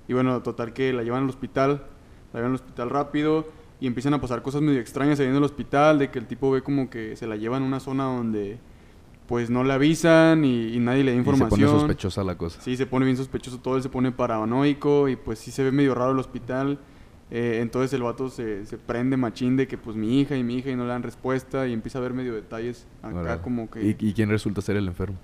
[0.08, 1.84] y bueno, total que la llevan al hospital,
[2.32, 3.46] la llevan al hospital rápido
[3.80, 6.50] y empiezan a pasar cosas medio extrañas ahí en el hospital, de que el tipo
[6.50, 8.58] ve como que se la llevan a una zona donde
[9.26, 11.68] pues no le avisan y, y nadie le da Y se información.
[11.70, 12.60] pone sospechosa la cosa.
[12.60, 15.70] Sí, se pone bien sospechoso todo, él se pone paranoico y pues sí se ve
[15.72, 16.78] medio raro el hospital.
[17.30, 20.56] Eh, entonces el vato se, se prende machín de que pues mi hija y mi
[20.56, 23.80] hija y no le dan respuesta y empieza a ver medio detalles acá como que
[23.86, 25.16] ¿Y, y quién resulta ser el enfermo?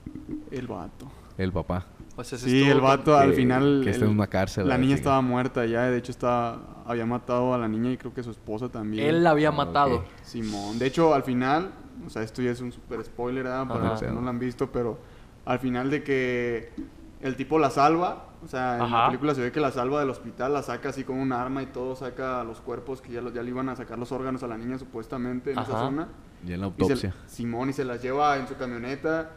[0.53, 1.11] el vato.
[1.37, 1.85] El papá.
[2.19, 3.81] O sea, se Sí, el con- vato al que- final...
[3.85, 5.01] que está en una cárcel, La la niña chica.
[5.01, 8.31] estaba muerta ya, de hecho estaba, había matado a la niña y creo que su
[8.31, 9.07] esposa también.
[9.07, 10.05] Él la había Ah, matado.
[10.23, 10.79] Simón.
[10.79, 11.71] De hecho, al final,
[12.07, 13.67] o sea, esto ya es un super spoiler, ¿verdad?
[13.69, 14.99] Para los que no lo han visto, pero
[15.45, 16.73] al final de que
[17.21, 18.99] el tipo la salva, o sea, en Ajá.
[19.03, 21.63] la película se ve que la salva del hospital, la saca así con un arma
[21.63, 24.43] y todo, saca los cuerpos que ya, los, ya le iban a sacar los órganos
[24.43, 26.09] a la niña supuestamente en esa zona.
[26.47, 27.15] Y en la Y se- autopsia.
[27.27, 29.33] Simón y se las lleva en su camioneta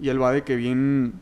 [0.00, 1.20] y él va de que bien,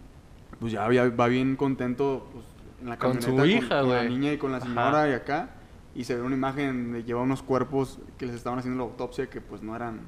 [0.61, 2.45] pues ya ya va bien contento pues,
[2.83, 4.09] en la Con camioneta su hija, con la güey.
[4.09, 4.66] niña y con la Ajá.
[4.66, 5.51] señora y acá
[5.95, 9.29] y se ve una imagen de lleva unos cuerpos que les estaban haciendo la autopsia
[9.31, 10.01] que pues no eran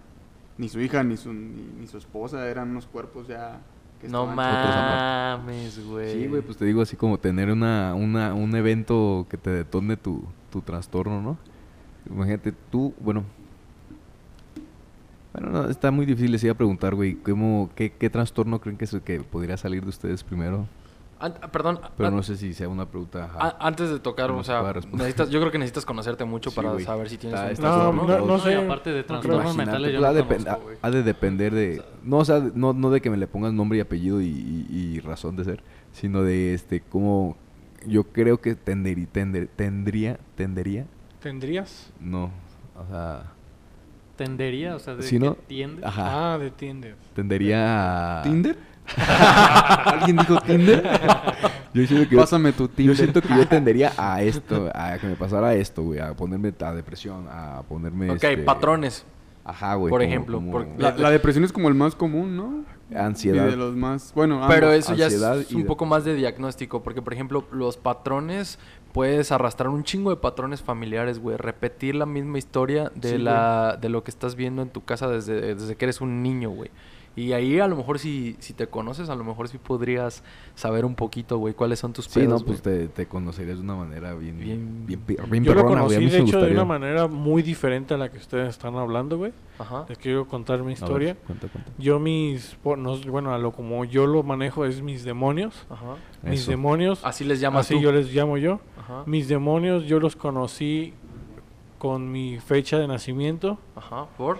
[0.58, 3.60] ni su hija ni su ni, ni su esposa eran unos cuerpos ya
[4.00, 6.12] que No mames, güey.
[6.12, 9.96] Sí, güey, pues te digo así como tener una, una, un evento que te detone
[9.96, 11.36] tu, tu trastorno, ¿no?
[12.08, 13.24] Imagínate tú, bueno...
[15.32, 18.78] Bueno, no, está muy difícil, les iba a preguntar, güey, ¿cómo, qué, ¿qué trastorno creen
[18.78, 20.66] que, se- que podría salir de ustedes primero?
[21.20, 23.28] An- perdón, Pero no sé si sea una pregunta...
[23.58, 24.62] antes de tocar, no o se sea,
[24.92, 26.84] necesitas, yo creo que necesitas conocerte mucho Sí, para güey.
[26.84, 28.06] saber si tienes Está- un está.
[28.06, 28.54] No, no, no y sé.
[28.54, 31.82] aparte de No trastornos mentales, yo no ha, depen- conozco, ha de depender de...
[32.04, 34.66] No, o sea, no, no de que me le pongas nombre y apellido y, y-
[34.70, 35.62] y razón de ser,
[35.92, 37.36] sino de este, cómo...
[37.86, 40.86] Yo creo que tenderi- tender- tendría, tendería,
[41.20, 41.92] ¿Tendrías?
[42.00, 42.30] no,
[42.76, 43.32] o sea...
[44.18, 45.80] Tendería, o sea, de Si que no, tiende.
[45.86, 46.96] ajá, Ah, de Tinder.
[47.14, 48.22] tendería a...
[48.22, 48.58] Tinder
[49.86, 50.82] ¿Alguien dijo Tinder?
[51.74, 54.98] yo siento que yo- pásame tu yo Tinder siento que yo tendería a esto, a
[54.98, 58.10] que me pasara esto, güey, a ponerme a depresión, a ponerme...
[58.10, 59.04] Ok, este, patrones.
[59.44, 59.90] Ajá, güey.
[59.90, 63.46] Por como- ejemplo, como por- la, la depresión es como el más común no ansiedad.
[63.46, 66.04] y de los más bueno Pero eso ya ansiedad es y un de- poco más
[66.04, 68.58] de diagnóstico, porque por ejemplo, los patrones,
[68.98, 71.36] puedes arrastrar un chingo de patrones familiares, güey.
[71.36, 75.06] Repetir la misma historia de, Sí, la, de lo que estás viendo en tu casa
[75.06, 76.72] desde, desde que eres un niño, güey.
[77.18, 80.22] Y ahí a lo mejor si, si te conoces, a lo mejor sí podrías
[80.54, 83.62] saber un poquito, güey, cuáles son tus Sí, pedos, no, pues te, te conocerías de
[83.64, 84.38] una manera bien...
[84.38, 87.08] Bien- Bien, bien, bien Yo lo perrona, conocí, sí de me hecho, de una manera
[87.08, 89.32] muy diferente a la que ustedes están hablando, güey.
[89.58, 89.84] Ajá.
[89.88, 91.16] Les quiero contar mi ver, historia.
[91.26, 91.70] cuenta, cuenta.
[91.78, 92.54] Yo mis...
[92.62, 95.66] por- no- bueno, a lo como yo lo manejo es mis demonios.
[95.68, 95.96] Ajá.
[96.22, 96.50] Mis Eso.
[96.52, 97.80] demonios, Así les llamas así tú.
[97.80, 98.60] yo les llamo yo.
[98.78, 99.02] Ajá.
[99.06, 100.94] Mis demonios yo los conocí
[101.78, 103.58] con mi fecha de nacimiento.
[103.76, 104.06] Ajá.
[104.16, 104.38] ¿Por?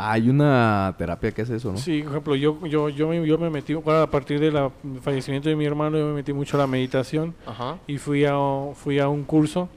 [0.00, 1.78] Hay una terapia que hace eso, ¿no?
[1.78, 4.56] Sí, por ejemplo, yo, yo, yo, me, yo me metí, bueno, a partir del
[5.02, 7.78] fallecimiento de mi hermano, yo me metí mucho a la meditación Ajá.
[7.88, 8.34] y fui a,
[8.74, 9.68] fui a un curso,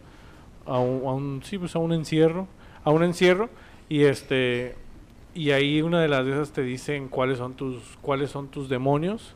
[0.67, 2.47] a un, a un- sí, pues a un encierro,
[2.83, 3.49] a un encierro
[3.89, 4.75] y este
[5.33, 8.69] y ahí una de las de esas te dicen cuáles son tus cuáles son tus
[8.69, 9.33] demonios,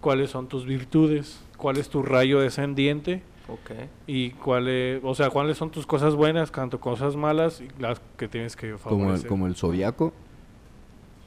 [0.00, 3.70] cuáles son tus virtudes, cuál es tu rayo descendiente Ok.
[4.06, 8.28] y cuáles, o sea, cuáles son tus cosas buenas, tanto cosas malas y las que
[8.28, 9.28] tienes que Como el, favorecer.
[9.28, 10.12] como el zodiaco,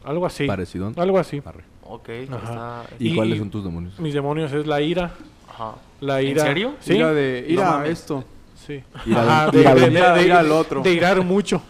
[0.03, 0.45] Algo así.
[0.47, 0.91] parecido.
[0.97, 1.41] Algo así.
[1.45, 1.63] Arre.
[1.83, 2.09] Ok.
[2.31, 2.37] Ajá.
[2.43, 3.99] está- ¿Y, Y- cuáles son tus demonios?
[3.99, 5.11] Mis demonios es la ira,
[5.49, 5.73] Ajá.
[5.99, 6.43] la ¿En ira.
[6.43, 6.73] serio?
[6.79, 6.93] Sí.
[6.95, 7.89] Ira de, No ira mames.
[7.91, 8.23] esto.
[8.55, 8.83] Sí.
[9.07, 10.81] Ira Ajá, de- de, ira de- de- de- ira de- al otro.
[10.81, 11.61] de irar mucho.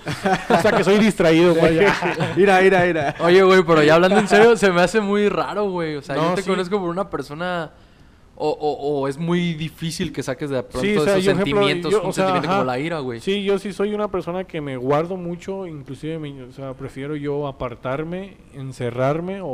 [0.50, 1.80] o sea, que soy distraído, güey.
[2.38, 3.16] Ira, ira, ira.
[3.22, 5.96] Oye, güey, pero ya hablando en serio, se me hace muy raro, güey.
[5.96, 6.50] O sea, No, yo te sí.
[6.50, 7.72] conozco por una persona.
[8.36, 11.46] O, o, o es muy difícil que saques de pronto Sí, o sea, esos ejemplo,
[11.46, 12.58] sentimientos, yo, un o sea, sentimiento ajá.
[12.60, 13.20] como la ira, güey.
[13.20, 17.16] Sí, yo sí soy una persona que me guardo mucho, inclusive, me- o sea, prefiero
[17.16, 19.48] yo apartarme, encerrarme o,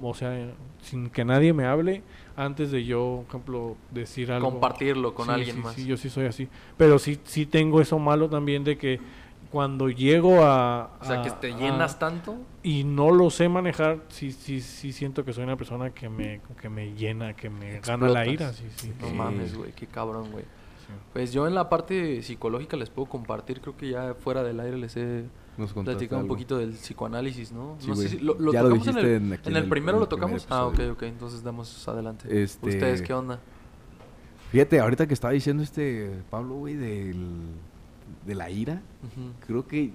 [0.00, 0.48] o, sea,
[0.82, 2.02] sin que nadie me hable
[2.36, 4.50] antes de yo, por ejemplo, decir algo.
[4.50, 5.74] Compartirlo con Sí, alguien sí, más.
[5.74, 6.48] Sí, yo sí soy así.
[6.76, 9.00] Pero sí, sí tengo eso malo también de que
[9.50, 10.96] cuando llego a...
[11.00, 12.36] O sea, que te a- llenas tanto.
[12.62, 16.40] y no lo sé manejar, sí, sí, sí siento que soy una persona que me,
[16.60, 18.52] que me llena, que me gana la ira.
[18.52, 18.92] Sí, sí.
[19.00, 19.14] No Sí.
[19.14, 20.44] mames, güey, qué cabrón, güey.
[20.44, 20.92] Sí.
[21.12, 24.76] Pues yo en la parte psicológica les puedo compartir, creo que ya fuera del aire
[24.78, 25.24] les he
[25.84, 27.76] platicado un poquito del psicoanálisis, ¿no?
[27.80, 29.52] Sí, no sé si lo, lo Ya lo tocamos en el, dijiste en- aquí en
[29.52, 30.46] en el el- primero en lo primer tocamos.
[30.48, 32.42] Ah, ok, ok, entonces damos adelante.
[32.42, 33.40] Este- ¿Ustedes qué onda?
[34.52, 37.24] Fíjate, ahorita que estaba diciendo este Pablo, güey, del,
[38.26, 38.82] de la ira,
[39.46, 39.90] creo que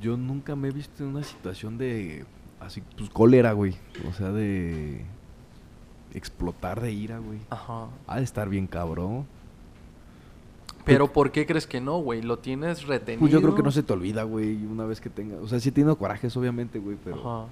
[0.00, 2.24] yo nunca me he visto en una situación de,
[2.60, 3.74] así, pues cólera, güey.
[4.08, 5.04] O sea, de
[6.14, 7.38] explotar de ira, güey.
[7.50, 7.88] Ajá.
[8.06, 9.26] Ha de estar bien cabrón.
[10.84, 12.22] Pero ¿por qué crees que no, güey?
[12.22, 13.20] ¿Lo tienes retenido?
[13.20, 15.36] Pues yo creo que no se te olvida, güey, una vez que tenga...
[15.36, 17.18] O sea, sí he tenido corajes, obviamente, güey, pero...
[17.20, 17.48] Ajá.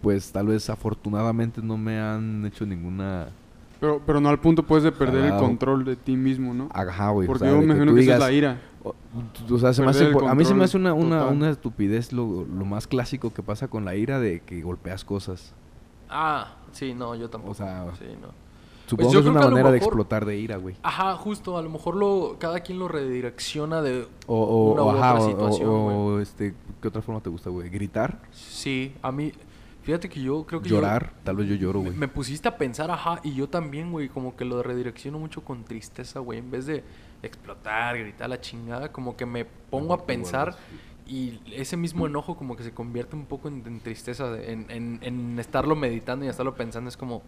[0.00, 3.28] Pues tal vez afortunadamente no me han hecho ninguna...
[3.80, 6.68] Pero, pero no al punto, pues, de perder el control de ti mismo, ¿no?
[6.72, 7.26] Ajá, güey.
[7.26, 8.60] o Porque sea, yo me imagino que esa es digas- la ira.
[8.82, 8.94] O,
[9.50, 11.26] o sea, se me hace Perder el por- a mí se me hace una, una,
[11.26, 15.52] una estupidez lo, lo más clásico que pasa con la ira de que golpeas cosas.
[16.08, 17.52] Ah, sí, no, yo tampoco.
[17.52, 18.28] O sea, sí, no.
[18.86, 20.74] Supongo yo que es una que manera de explotar de ira, güey.
[20.82, 24.86] Ajá, justo, a lo mejor lo cada quien lo redirecciona de O, o, una o,
[24.86, 25.96] u ajá, otra o- situación, o- güey.
[25.96, 27.68] o, este, ¿qué otra forma te gusta, güey?
[27.68, 28.18] ¿Gritar?
[28.32, 29.32] Sí, a mí
[29.88, 31.14] fíjate que yo creo que yo- ¿Llorar?
[31.24, 31.98] Tal vez yo lloro, Me, güey.
[31.98, 35.64] me pusiste a pensar, ajá, y yo también, güey, como que lo redirecciono mucho con
[35.64, 36.40] tristeza, güey.
[36.40, 36.84] En vez de
[37.22, 40.54] explotar, gritar la chingada, como que me pongo a pensar
[41.06, 44.98] y ese mismo enojo como que se convierte un poco en, en tristeza, en, en-
[45.00, 46.90] en estarlo meditando y estarlo pensando.
[46.90, 47.22] Es como,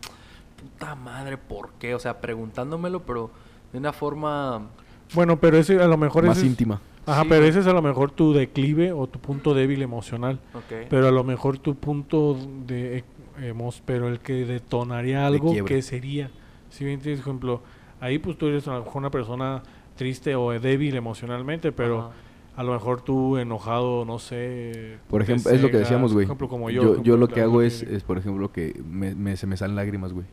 [0.61, 1.95] puta madre, ¿por qué?
[1.95, 3.31] O sea, preguntándomelo, pero
[3.73, 4.67] de una forma...
[5.15, 6.79] Bueno, pero ese a lo mejor Más es- íntima.
[7.07, 7.29] Ajá, Sí.
[7.31, 10.39] pero ese es a lo mejor tu declive o tu punto débil emocional.
[10.55, 10.87] Ok.
[10.89, 12.37] Pero a lo mejor tu punto
[12.67, 15.75] de e- emos, pero el que detonaría algo quiebre.
[15.77, 16.31] que sería.
[16.69, 17.63] Si bien tienes, por ejemplo,
[18.01, 19.63] ahí pues tú eres a lo mejor una persona
[19.97, 22.11] triste o débil emocionalmente, pero Ajá.
[22.57, 24.99] a lo mejor tú enojado, no sé.
[25.09, 26.25] Por te ejemplo, es lo que decíamos, güey.
[26.27, 26.83] Ejemplo, como yo.
[26.83, 29.57] Yo, ejemplo, lo que hago es, que- es, por ejemplo, que me, me- se me
[29.57, 30.27] salen lágrimas, güey.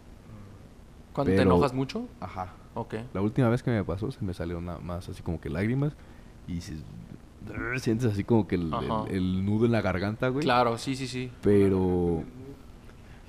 [1.14, 2.06] ¿Cuando te pero- enojas mucho?
[2.20, 2.54] Ajá.
[2.76, 2.94] Ok.
[3.14, 5.94] La última vez que me pasó se me salió nada más así como que lágrimas
[6.48, 6.78] y se-
[7.80, 9.06] sientes así como que el, Ajá.
[9.10, 10.44] el- el nudo en la garganta, güey.
[10.44, 11.32] Claro, sí, sí, sí.
[11.42, 12.24] Pero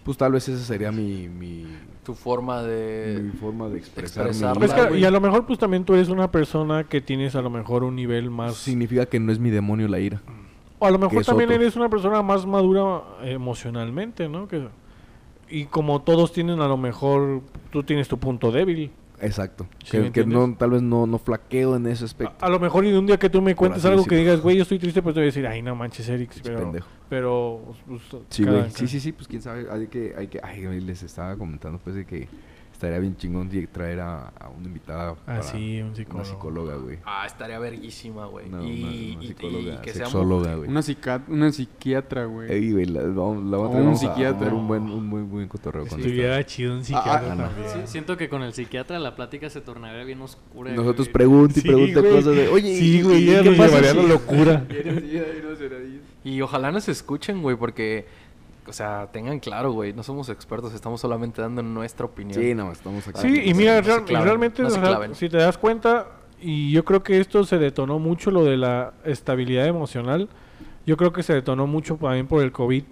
[0.04, 1.66] pues tal vez esa sería mi, mi,
[2.04, 3.20] Tu forma de...
[3.22, 5.02] mi forma de expresar mi expresarla, Es ira, que- güey.
[5.02, 7.84] y a lo mejor pues también tú eres una persona que tienes a lo mejor
[7.84, 8.54] un nivel más...
[8.56, 10.22] significa que no es mi demonio la ira.
[10.78, 11.60] O a lo mejor también otro.
[11.62, 14.46] eres una persona más madura emocionalmente, ¿no?
[14.48, 14.68] Que,
[15.50, 18.90] y como todos tienen a lo mejor, tú tienes tu punto débil.
[19.20, 19.66] Exacto.
[19.84, 22.44] ¿Sí que no, tal vez no, no flaqueo en ese aspecto.
[22.44, 24.56] a lo mejor y de un día que tú me cuentes algo que digas, güey,
[24.56, 26.30] yo estoy triste, pues te voy a decir, ay, no manches, Eric.
[26.42, 26.88] Pero, pendejo.
[27.08, 28.70] pero pues, Sí, cada- güey.
[28.70, 29.66] Sí, sí, sí, pues quién sabe.
[29.70, 32.28] Hay que, hay que, ay, les estaba comentando pues de que
[32.78, 35.10] estaría bien chingón de traer a, a una invitada.
[35.10, 36.20] Ah, para sí, un psicólogo.
[36.20, 36.98] Una psicóloga, güey.
[37.04, 38.48] Ah, estaría verguísima, güey.
[38.48, 40.68] No, y, una, una y- y psicóloga, que sea sexóloga, güey.
[40.70, 40.80] Una,
[41.28, 42.52] una psiquiatra, güey.
[42.52, 44.54] Ey, güey, la, vamos, la vamos a Un traer, a psiquiatra.
[44.54, 46.08] un buen, un muy buen cotorreo con esta.
[46.08, 47.44] Estuviera chido un psiquiatra ah, no.
[47.48, 47.68] también.
[47.68, 50.70] Sí, siento que con el psiquiatra la plática se tornaría bien oscura.
[50.72, 51.12] Nosotros güey.
[51.14, 52.12] pregunta y Sí, pregunta güey.
[52.12, 54.64] cosas de, oye, Sí, ¿y- güey, qué nos pasa la locura.
[56.24, 58.06] Y ojalá nos escuchen, güey, porque,
[58.68, 62.40] o sea, tengan claro, güey, no somos expertos, estamos solamente dando nuestra opinión.
[62.40, 63.20] Sí, no, estamos aquí.
[63.20, 65.14] Sí, y mira, real- claven, realmente, no se o sea, claven.
[65.14, 66.06] si te das cuenta,
[66.40, 70.28] y yo creo que esto se detonó mucho, lo de la estabilidad emocional,
[70.86, 72.84] yo creo que se detonó mucho también por el COVID,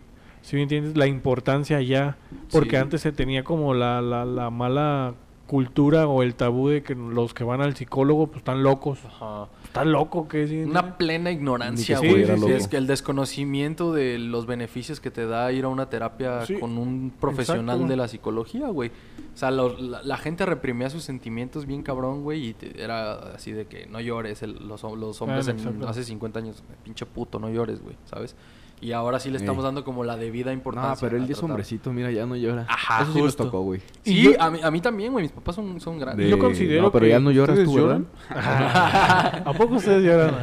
[0.42, 2.16] si me entiendes, la importancia ya,
[2.52, 2.76] porque Sí.
[2.76, 5.14] antes se tenía como la, la, la mala
[5.46, 8.98] cultura o el tabú de que los que van al psicólogo pues están locos.
[9.06, 9.46] Ajá.
[9.64, 10.62] está loco que sí.
[10.62, 12.24] Una plena ignorancia, güey.
[12.26, 16.44] Sí, es que el desconocimiento de los beneficios que te da ir a una terapia
[16.46, 17.90] Sí, con un profesional exacto.
[17.90, 18.90] de la psicología, güey.
[19.34, 23.12] O sea, lo- la, la gente reprimía sus sentimientos bien cabrón, güey, y te- era
[23.34, 24.42] así de que no llores.
[24.42, 28.34] el- los, los hombres Ah, en- hace 50 años, pinche puto, no llores, güey, ¿sabes?
[28.78, 30.90] Y ahora sí le estamos dando como la debida importancia.
[30.90, 32.66] No, pero él es hombrecito, mira, ya no llora.
[32.68, 33.44] Ajá, Eso sí nos justo.
[33.44, 33.80] tocó, güey.
[34.04, 35.22] Y Sí, yo- a, mí, a mí también, güey.
[35.24, 36.26] Mis papás son, son grandes.
[36.26, 38.02] De- Yo considero no, pero que ya no lloras ¿Ustedes tú, ¿verdad?
[38.28, 39.42] lloran?
[39.46, 40.34] ¿A poco ustedes lloran?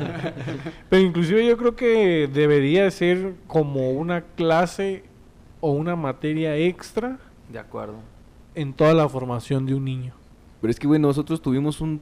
[0.90, 5.04] Pero inclusive yo creo que debería ser como una clase
[5.62, 7.20] o una materia extra
[7.50, 7.96] De acuerdo.
[8.56, 10.14] en toda la formación de un niño.
[10.60, 12.02] Pero es que, güey, nosotros tuvimos un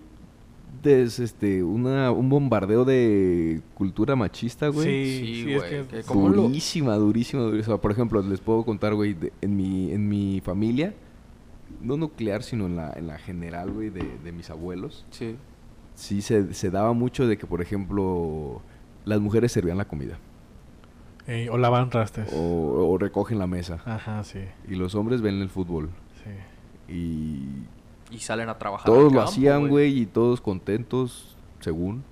[0.83, 4.87] des, este, una, un bombardeo de cultura machista, güey.
[4.87, 5.87] Sí, Sí, sí, es güey, que...
[5.97, 7.77] que- ¿Cómo lo- Durísima, durísima, durísima.
[7.79, 10.93] Por ejemplo, les puedo contar, güey, de- en mi, en mi familia,
[11.81, 15.35] no nuclear, sino en la, en la general, güey, de, de mis abuelos, Sí.
[15.95, 18.61] sí se, se daba mucho de que, por ejemplo,
[19.05, 20.17] las mujeres servían la comida
[21.27, 22.31] Eh, o lavan trastes.
[22.33, 25.89] o, o recogen la mesa Ajá, sí, y los hombres ven el fútbol
[26.23, 26.93] sí.
[26.93, 27.65] y
[28.11, 28.85] Y salen a trabajar.
[28.85, 32.03] todos al lo campo, hacían, güey, y todos contentos, según.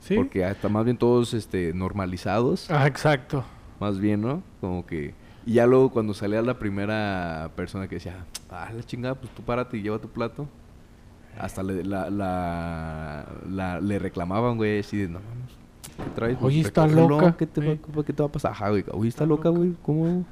[0.00, 0.14] ¿Sí?
[0.16, 3.44] Porque hasta más bien todos este, normalizados, Ah, exacto.
[3.80, 4.42] más bien, ¿no?
[4.60, 5.14] Como que...
[5.46, 9.42] Y ya luego cuando salía la primera persona que decía, ah, la chingada, pues tú
[9.42, 10.46] párate y lleva tu plato.
[11.38, 15.52] Hasta le, la, la, la- le reclamaban, güey, así de, no mames,
[15.96, 16.36] ¿qué traes?
[16.38, 17.36] Pues, Oye, está loca".
[17.36, 17.80] ¿Qué te, Eh.
[17.96, 18.52] va, ¿Qué te va a pasar?
[18.52, 19.58] Ajá, güey, oye, está Está loca, loca.
[19.58, 20.24] güey, ¿cómo?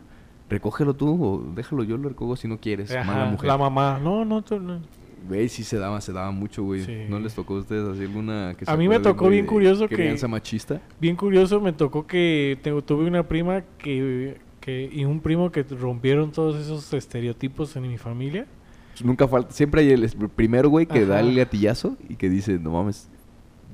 [0.49, 3.49] Recógelo tú o déjalo yo, lo recojo si no quieres, Ajá, mala mujer.
[3.49, 3.99] La mamá.
[4.03, 4.81] No, no, tú no.
[5.29, 6.85] Güey, sí se daba, se daba mucho, güey.
[6.85, 6.99] Sí.
[7.09, 9.97] ¿No les tocó a ustedes así alguna que A mí me tocó bien curioso que-
[9.97, 10.81] crianza machista?
[11.01, 15.65] Bien curioso, me tocó que te- tuve una prima que, que y un primo que
[15.65, 18.47] rompieron todos esos estereotipos en mi familia.
[19.03, 19.51] Nunca falta.
[19.51, 23.09] Siempre hay el primero, güey, que da el gatillazo y que dice, no mames,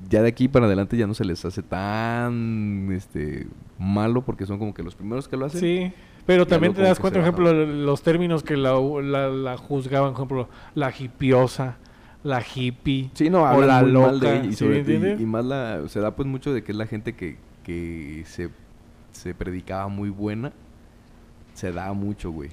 [0.09, 3.45] ya de aquí para adelante ya no se les hace tan este
[3.77, 5.59] malo porque son como que los primeros que lo hacen.
[5.61, 5.93] Sí.
[6.25, 10.19] Pero también te das cuenta, por ejemplo, los términos que la, la, la juzgaban, por
[10.19, 11.77] ejemplo, la hipiosa,
[12.23, 13.09] la hippie.
[13.13, 15.99] Sí, no, O la mal de loca, ella y, ¿sí sobre- y- más la, se
[15.99, 18.49] da pues mucho de que es la gente que, que se,
[19.11, 20.53] se predicaba muy buena.
[21.53, 22.49] Se da mucho, güey.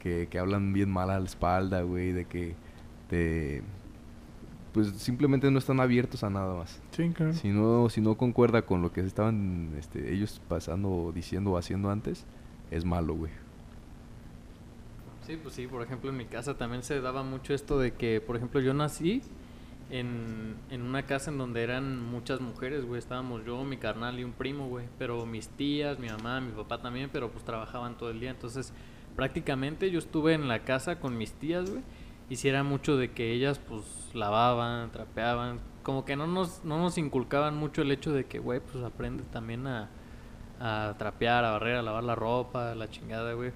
[0.00, 2.54] Que, que hablan bien mal a la espalda, güey, de que
[3.08, 3.62] te...
[4.72, 6.80] Pues simplemente no están abiertos a nada más.
[6.92, 7.34] Sí, claro.
[7.34, 11.90] Si no, si no concuerda con lo que estaban este, ellos pasando, diciendo o haciendo
[11.90, 12.24] antes,
[12.72, 13.30] es malo, güey.
[15.26, 18.20] Sí, pues sí, por ejemplo, en mi casa también se daba mucho esto de que,
[18.20, 19.22] por ejemplo, yo nací
[19.90, 22.98] en, en una casa en donde eran muchas mujeres, güey.
[22.98, 24.86] Estábamos yo, mi carnal y un primo, güey.
[24.98, 28.30] Pero mis tías, mi mamá, mi papá también, pero pues trabajaban todo el día.
[28.30, 28.72] Entonces,
[29.14, 31.82] prácticamente yo estuve en la casa con mis tías, güey.
[32.30, 35.60] Y sí era mucho de que ellas, pues, lavaban, trapeaban.
[35.82, 39.24] Como que no nos, no nos inculcaban mucho el hecho de que, güey, pues aprende
[39.30, 39.90] también a,
[40.64, 43.52] a trapear, a barrer, a lavar la ropa, la chingada, güey.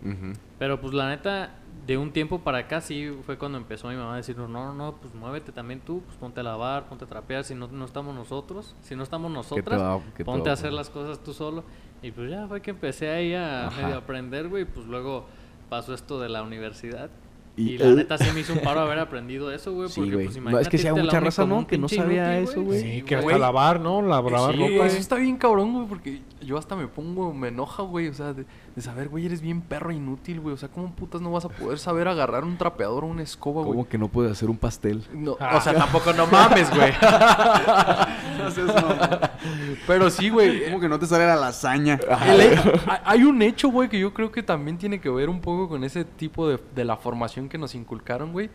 [0.58, 1.50] Pero pues la neta,
[1.86, 4.74] de un tiempo para acá sí fue cuando empezó mi mamá a decirnos, no, no,
[4.74, 7.84] no, pues muévete también tú, pues ponte a lavar, ponte a trapear, si no, no
[7.84, 11.62] estamos nosotros, si no estamos nosotras, ponte a hacer las cosas tú solo.
[12.02, 15.26] Y pues ya fue que empecé ahí a medio aprender, güey, pues luego
[15.68, 17.08] pasó esto de la universidad.
[17.56, 20.14] Y, Y, la neta sí me hizo un paro haber aprendido eso, güey, Sí, porque
[20.14, 20.26] güey.
[20.26, 21.66] pues No, imagínate es que sí hay irte a la mucha raza, ¿no?
[21.66, 22.80] que no sabía inútil, eso, güey.
[22.82, 24.02] Sí, que hasta lavar, ¿no?
[24.02, 24.86] La, lavar Sí, ropa.
[24.86, 28.34] eso está bien cabrón, güey, porque yo hasta me pongo, me enoja, güey, o sea,
[28.34, 28.44] de,
[28.76, 31.48] de saber, güey, eres bien perro inútil, güey, o sea, ¿cómo putas no vas a
[31.48, 33.72] poder saber agarrar un trapeador o una escoba, güey?
[33.72, 35.02] ¿Cómo que no puedes hacer un pastel?
[35.14, 35.56] No, Ah.
[35.56, 36.92] o sea, tampoco no mames, güey.
[39.86, 40.64] Pero sí, güey.
[40.66, 41.98] Como que no te sale la lasaña.
[42.26, 42.58] el
[43.04, 45.84] hay un hecho, güey, que yo creo que también tiene que ver un poco con
[45.84, 48.50] ese tipo de, de la formación que nos inculcaron, güey.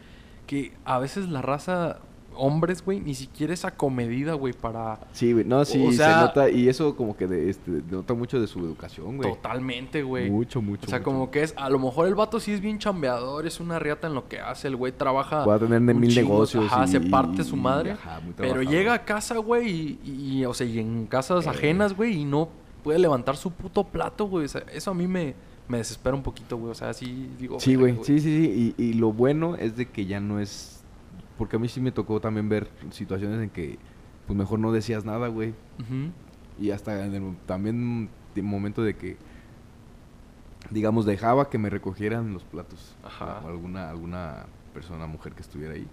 [0.47, 1.99] Que a veces la raza,
[2.35, 4.99] hombres, güey, ni siquiera es acomedida, güey, para...
[5.11, 5.45] Sí, güey.
[5.45, 6.49] No, sí, O sea- se nota.
[6.49, 9.29] Y eso como que de, este, denota mucho de su educación, güey.
[9.29, 10.29] Totalmente, güey.
[10.29, 10.85] Mucho, mucho.
[10.85, 11.11] O sea, mucho.
[11.11, 14.07] como que es, a lo mejor el vato sí es bien chambeador, es una riata
[14.07, 15.43] en lo que hace, el güey trabaja.
[15.43, 16.65] Puede tener de mil negocios.
[16.71, 17.91] Ajá, y- se parte su madre.
[17.91, 21.49] ajá, muy pero llega a casa, güey, y, y- o sea, y en casas Eh.
[21.49, 22.49] ajenas, güey, y no
[22.83, 24.45] puede levantar su puto plato, güey.
[24.45, 25.35] O sea, eso a mí me,
[25.67, 26.71] me desespera un poquito, güey.
[26.71, 27.59] O sea, sí digo.
[27.59, 28.05] Sí, "Verga, güey.
[28.05, 28.73] Sí, sí, sí.
[28.77, 30.80] Y, y lo bueno es de que ya no es.
[31.41, 33.79] Porque a mí sí me tocó también ver situaciones en que,
[34.27, 35.55] pues mejor no decías nada, güey.
[36.59, 39.17] Y hasta en el, también de momento de que,
[40.69, 42.95] digamos, dejaba que me recogieran los platos.
[43.03, 43.41] Ajá.
[43.43, 45.87] O alguna, alguna persona, mujer que estuviera ahí.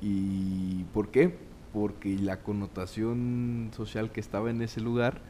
[0.00, 1.36] ¿Y por qué?
[1.74, 5.20] Porque la connotación social que estaba en ese lugar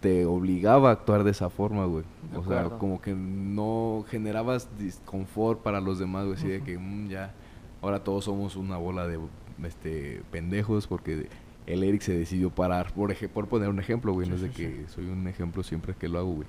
[0.00, 2.04] te obligaba a actuar de esa forma, güey.
[2.34, 6.38] O sea, como que no generabas disconfort para los demás, güey.
[6.38, 7.34] Así de que "Mm, ya,
[7.82, 9.18] ahora todos somos una bola de
[9.64, 11.28] este pendejos porque
[11.66, 14.50] el Eric se decidió parar, por, ej- por poner un ejemplo, güey, no es de
[14.50, 16.48] que soy un ejemplo siempre que lo hago, güey.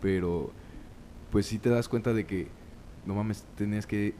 [0.00, 0.50] Pero,
[1.30, 2.46] pues sí te das cuenta de que,
[3.04, 4.14] no mames, tenías que,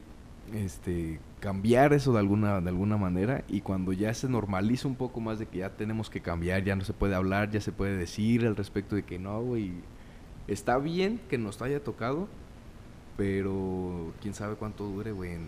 [0.53, 3.45] este, cambiar eso de alguna, de alguna manera.
[3.49, 6.75] Y cuando ya se normaliza un poco más de que ya tenemos que cambiar, ya
[6.75, 9.71] no se puede hablar, ya se puede decir al respecto de que no, güey,
[10.49, 12.27] está bien que nos haya tocado,
[13.17, 15.47] pero quién sabe cuánto dure, güey, en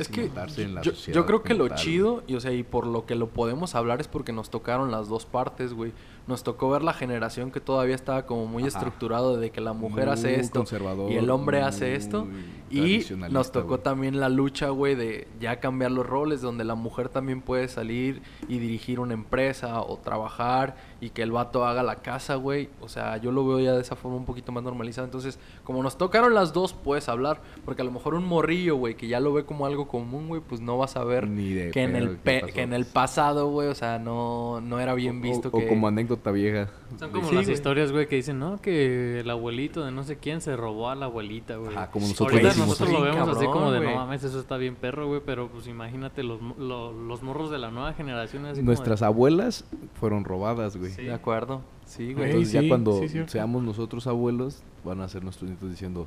[0.00, 2.40] Es que cimentarse en la yo, sociedad yo creo que lo tal, chido, y o
[2.40, 5.72] sea, y por lo que lo podemos hablar es porque nos tocaron las dos partes,
[5.72, 5.92] güey.
[6.26, 8.68] Nos tocó ver la generación que todavía estaba como muy Ajá.
[8.68, 10.64] estructurado de que la mujer hace esto
[11.10, 12.26] y el hombre hace esto.
[12.70, 17.08] Y nos tocó también la lucha, güey, de ya cambiar los roles, donde la mujer
[17.08, 21.96] también puede salir y dirigir una empresa o trabajar y que el vato haga la
[21.96, 22.70] casa, güey.
[22.80, 25.04] O sea, yo lo veo ya de esa forma un poquito más normalizada.
[25.06, 27.42] Entonces, como nos tocaron las dos, puedes hablar.
[27.66, 30.40] Porque a lo mejor un morrillo, güey, que ya lo ve como algo común, güey,
[30.40, 33.68] pues no vas a ver Ni de que, en el que en el pasado, güey,
[33.68, 35.66] o sea, no, no era bien O- visto o, que...
[35.66, 36.68] o como anécdota vieja.
[36.98, 37.54] Son como Sí, las güey.
[37.54, 40.94] historias, güey, que dicen, no, que el abuelito de no sé quién se robó a
[40.94, 41.74] la abuelita, güey.
[41.74, 43.90] Ajá, como nosotros Ahorita nosotros lo vemos así como de, güey.
[43.90, 47.58] no mames, eso está bien perro, güey, pero pues imagínate los, lo- los morros de
[47.58, 48.44] la nueva generación.
[48.46, 49.64] Así como de- Nuestras abuelas
[49.98, 50.92] fueron robadas, güey.
[50.92, 51.02] Sí.
[51.04, 51.60] De acuerdo.
[51.86, 52.24] Sí, güey.
[52.26, 56.06] Ey, Entonces sí, ya cuando seamos nosotros abuelos, van a ser nuestros nietos diciendo,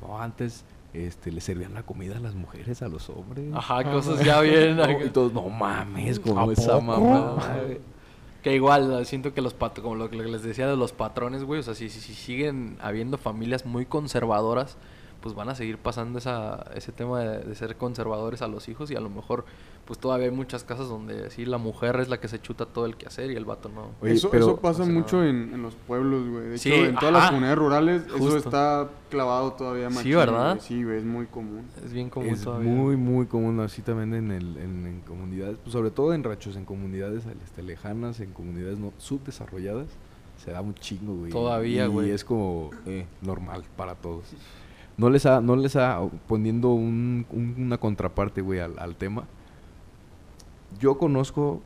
[0.00, 3.46] no, antes este, le servían la comida a las mujeres, a los hombres.
[3.52, 4.76] Ajá, cosas ya bien...
[4.76, 6.82] No, y todos, no mames, como ¿A esa poco?
[7.00, 7.36] mamá.
[8.44, 8.52] Güey".
[8.52, 11.60] Que igual, siento que los pat como lo que les decía de los patrones, güey,
[11.60, 14.76] o sea, si, si, si siguen habiendo familias muy conservadoras,
[15.24, 18.90] pues van a seguir pasando esa, ese tema de, de ser conservadores a los hijos
[18.90, 19.46] y a lo mejor,
[19.86, 22.84] pues todavía hay muchas casas donde sí la mujer es la que se chuta todo
[22.84, 23.92] el quehacer y el vato no.
[24.02, 26.48] Oye, eso, pero- eso pasa o sea, mucho en, en los pueblos, güey.
[26.48, 28.28] De Sí, hecho, en todas las comunidades rurales Justo.
[28.28, 30.02] eso está clavado todavía más.
[30.02, 30.58] Sí, ¿verdad?
[30.60, 31.62] Sí, güey, es muy común.
[31.82, 32.70] Es bien común Es todavía.
[32.70, 36.54] muy, muy común así también en, el, en, en comunidades, pues sobre todo en ranchos,
[36.56, 39.86] en comunidades este, lejanas, en comunidades no subdesarrolladas,
[40.44, 41.30] se da un chingo, güey.
[41.32, 42.10] Todavía, y güey.
[42.10, 44.24] es como eh, normal para todos.
[44.96, 49.24] No les ha, no les ha, poniendo un- un- una contraparte, güey, al, al tema.
[50.78, 51.60] Yo conozco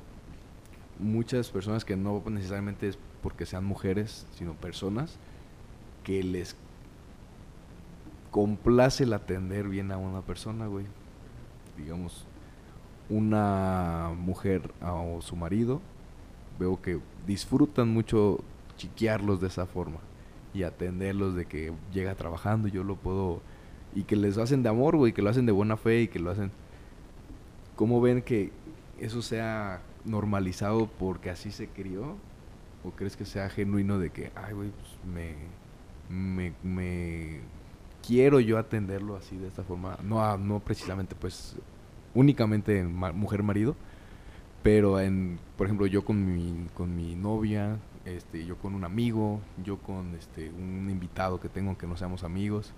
[0.99, 5.19] muchas personas que no necesariamente es porque sean mujeres, sino personas
[6.05, 6.57] que les
[8.31, 10.87] complace el atender bien a una persona, güey.
[11.77, 12.27] Digamos,
[13.09, 15.81] una mujer o su marido,
[16.59, 18.41] veo que disfrutan mucho
[18.77, 19.99] chiquearlos de esa forma
[20.59, 23.43] y atenderlos de que llega trabajando yo lo puedo
[23.95, 26.19] y que les hacen de amor, güey, que lo hacen de buena fe y que
[26.21, 26.53] lo hacen
[27.77, 28.53] ¿Cómo ven que
[28.99, 32.17] eso sea normalizado porque así se crió?
[32.85, 35.35] ¿O crees que sea genuino de que, ay, güey, pues me,
[36.09, 37.41] me, me
[38.07, 39.99] quiero yo atenderlo así de esta forma?
[40.03, 41.57] No, a- no precisamente, pues,
[42.15, 43.77] únicamente en ma- mujer-marido,
[44.63, 47.79] pero en, por ejemplo, yo con mi, con mi novia,
[48.09, 52.25] este, yo con un amigo, yo con este, un invitado que tengo que no seamos
[52.25, 52.73] amigos,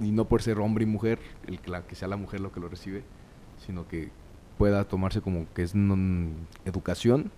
[0.00, 2.52] y no por ser hombre y mujer, el que, la, que sea la mujer lo
[2.52, 3.02] que lo recibe,
[3.66, 4.10] sino que
[4.58, 6.32] pueda tomarse como que es non-
[6.64, 7.30] educación,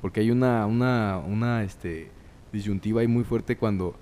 [0.00, 2.10] porque hay una, una, una este,
[2.52, 3.94] disyuntiva ahí muy fuerte cuando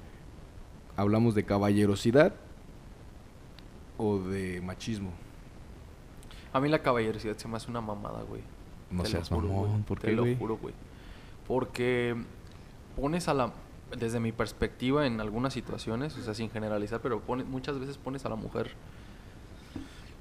[0.96, 2.34] hablamos de caballerosidad
[3.98, 5.10] o de machismo.
[6.52, 8.42] A mí la caballerosidad se me hace una mamada, güey.
[8.90, 9.82] No Te lo seas mamón.
[9.82, 10.36] ¿por Te lo güey?
[10.36, 10.74] juro, güey.
[11.46, 12.16] Porque
[12.96, 13.52] pones a la...
[13.96, 18.24] Desde mi perspectiva en algunas situaciones, o sea, sin generalizar, pero pone- muchas veces pones
[18.26, 18.72] a la mujer,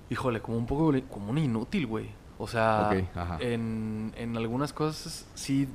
[0.10, 2.10] híjole, como un poco, como un inútil, güey.
[2.38, 3.38] O sea, Ok, ajá.
[3.40, 5.68] en, en algunas cosas sí...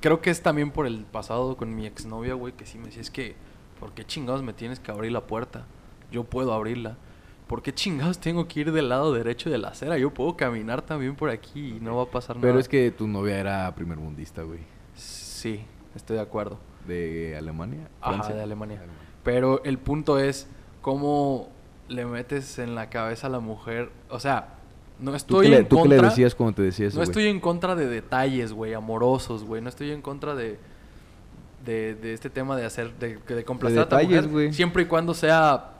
[0.00, 3.02] Creo que es también por el pasado con mi exnovia, güey, que sí me decía,
[3.02, 3.34] es que,
[3.78, 5.66] ¿por qué chingados me tienes que abrir la puerta?
[6.10, 6.96] Yo puedo abrirla.
[7.50, 9.98] ¿Por qué chingados tengo que ir del lado derecho de la acera?
[9.98, 12.46] Yo puedo caminar también por aquí y no va a pasar nada.
[12.46, 14.60] Pero es que tu novia era primermundista, güey.
[14.94, 15.64] Sí,
[15.96, 16.60] estoy de acuerdo.
[16.86, 17.88] ¿De Alemania?
[18.00, 18.36] Ajá, Francia.
[18.36, 18.80] de Alemania.
[19.24, 20.46] Pero el punto es
[20.80, 21.48] cómo
[21.88, 23.90] le metes en la cabeza a la mujer.
[24.10, 24.50] O sea,
[25.00, 27.02] no ¿Tú, estoy qué le, en tú qué le decías cuando te decía eso, no
[27.02, 29.60] estoy en contra de detalles, güey, amorosos, güey.
[29.60, 30.56] No estoy en contra de,
[31.66, 34.52] de, de este tema de hacer, de, de complacer a tu detalles, mujer, güey.
[34.52, 35.72] Siempre y cuando sea,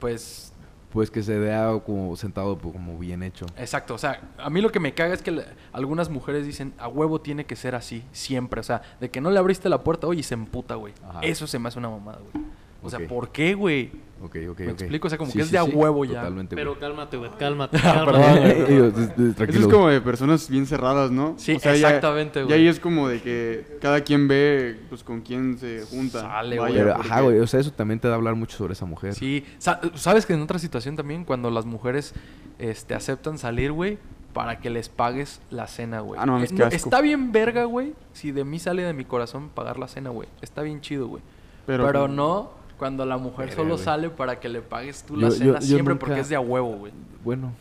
[0.00, 0.53] pues,
[0.94, 3.44] Pues que se vea como sentado pues, como bien hecho.
[3.58, 6.72] Exacto, o sea, a mí lo que me caga es que le- algunas mujeres dicen,
[6.78, 8.60] a huevo tiene que ser así, siempre.
[8.60, 10.94] O sea, de que no le abriste la puerta, oye, y se emputa, güey.
[11.22, 12.44] Eso se me hace una mamada, güey.
[12.84, 13.90] O sea, ¿por qué, güey?
[14.22, 14.80] Ok, ok, ¿Me ok.
[14.80, 15.06] explico?
[15.06, 16.20] O sea, como que es de a huevo ya.
[16.20, 16.80] Totalmente, Pero güey.
[16.80, 17.76] cálmate, güey, cálmate.
[17.84, 18.64] Ah, cálmate.
[18.66, 19.30] perdón, güey.
[19.48, 21.34] Eso es como de personas bien cerradas, ¿no?
[21.36, 22.54] Sí, exactamente, güey.
[22.54, 26.20] ahí es como de que cada quien ve pues con quién se junta.
[26.20, 28.86] Sale, porque- ajá, güey, o sea, eso también te da a hablar mucho sobre esa
[28.86, 29.14] mujer.
[29.14, 32.14] Sí, Sa- ¿sabes que en otra situación también, cuando las mujeres
[32.58, 33.98] este, aceptan salir, güey,
[34.32, 36.18] para que les pagues la cena, güey.
[36.20, 36.74] Ah, no mames, Eh, asco.
[36.76, 40.28] está bien verga, güey, si de mí sale de mi corazón pagar la cena, güey.
[40.40, 41.22] Está bien chido, güey.
[41.66, 45.28] Pero, Pero, no cuando la mujer solo sale para que le pagues tú Yo- la
[45.30, 46.92] yo- cena yo siempre nunca- porque es de a huevo, güey.
[47.24, 47.52] Bueno.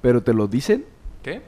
[0.00, 0.84] Pero te lo dicen.
[1.22, 1.42] ¿Qué?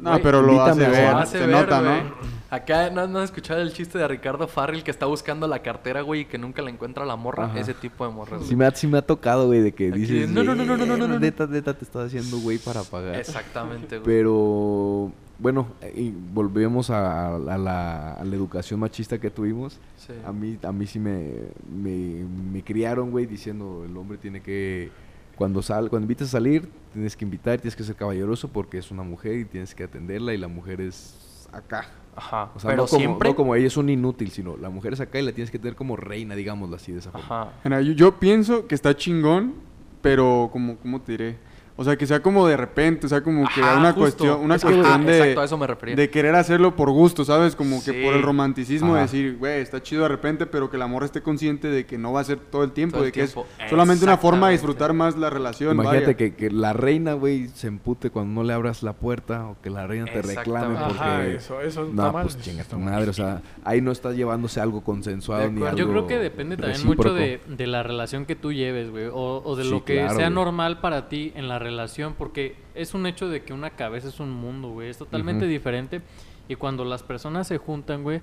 [0.00, 1.16] No, pero lo hace ver, cenar.
[1.22, 2.02] hace se ver, nota.
[2.50, 6.02] Acá no, no has escuchado el chiste de Ricardo Farrell que está buscando la cartera,
[6.02, 7.46] güey, y que nunca la encuentra la morra.
[7.46, 7.58] Ajá.
[7.58, 8.40] Ese tipo de morras.
[8.42, 8.56] Sí güey.
[8.56, 10.30] me, ha, sí me ha tocado, güey, de que Aquí, dices...
[10.30, 11.18] no, no, no, no, no, no, no, no.
[11.18, 13.16] Neta, neta, te estás haciendo, güey, para pagar.
[13.16, 14.04] Exactamente, güey.
[14.04, 19.78] Pero, bueno, eh, y volvemos a, a la, a la educación machista que tuvimos.
[19.96, 20.12] Sí.
[20.24, 21.30] A mí, a mí sí me,
[21.70, 24.90] me, me criaron, güey, diciendo el hombre tiene que...
[25.36, 28.90] Cuando, sal, cuando invitas a salir, tienes que invitar, tienes que ser caballeroso porque es
[28.90, 31.90] una mujer y tienes que atenderla y la mujer es acá.
[32.16, 32.50] Ajá.
[32.54, 33.28] O sea, pero no, como, siempre.
[33.28, 35.58] no como ella es un inútil, sino la mujer es acá y la tienes que
[35.58, 37.52] tener como reina, digámoslo así, de esa forma.
[37.62, 37.80] Ajá.
[37.82, 39.52] Yo pienso que está chingón,
[40.00, 41.36] pero como, ¿cómo te diré?
[41.78, 44.00] O sea, que sea como de repente, o sea, como que Ajá, una justo.
[44.00, 45.94] cuestión, una Es que, cuestión ajá, de, exacto, a eso me refería.
[45.94, 47.54] de querer hacerlo por gusto, ¿sabes?
[47.54, 50.82] Como que por el romanticismo de decir, güey, está chido de repente, pero que el
[50.82, 53.12] amor esté consciente de que no va a ser todo el tiempo, Todo el de
[53.12, 53.46] que tiempo.
[53.62, 55.74] es solamente una forma de disfrutar más la relación.
[55.74, 56.16] Imagínate vaya.
[56.16, 59.68] que, que la reina, güey, se empute cuando no le abras la puerta o que
[59.68, 60.94] la reina te reclame porque...
[60.98, 62.22] Ajá, eso, eso está no, mal.
[62.22, 62.94] pues eso chinga está tu mal.
[62.94, 66.56] madre, o sea, ahí no está llevándose algo consensuado ni algo Yo creo que depende
[66.56, 69.08] también mucho de, de la relación que tú lleves, güey.
[69.12, 70.34] O, o de Sí, lo que claro, sea güey.
[70.34, 71.65] normal para ti en la relación.
[72.14, 74.88] Porque es un hecho de que una cabeza es un mundo, güey.
[74.88, 76.02] Es totalmente diferente.
[76.48, 78.20] Y cuando las personas se juntan, güey,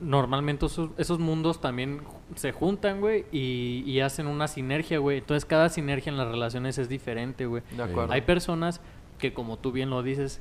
[0.00, 2.02] normalmente esos, esos mundos también
[2.34, 5.18] se juntan, güey, y, y hacen una sinergia, güey.
[5.18, 7.62] Entonces cada sinergia en las relaciones es diferente, güey.
[7.76, 8.12] De acuerdo.
[8.12, 8.80] Hay personas
[9.18, 10.40] que, como tú bien lo dices,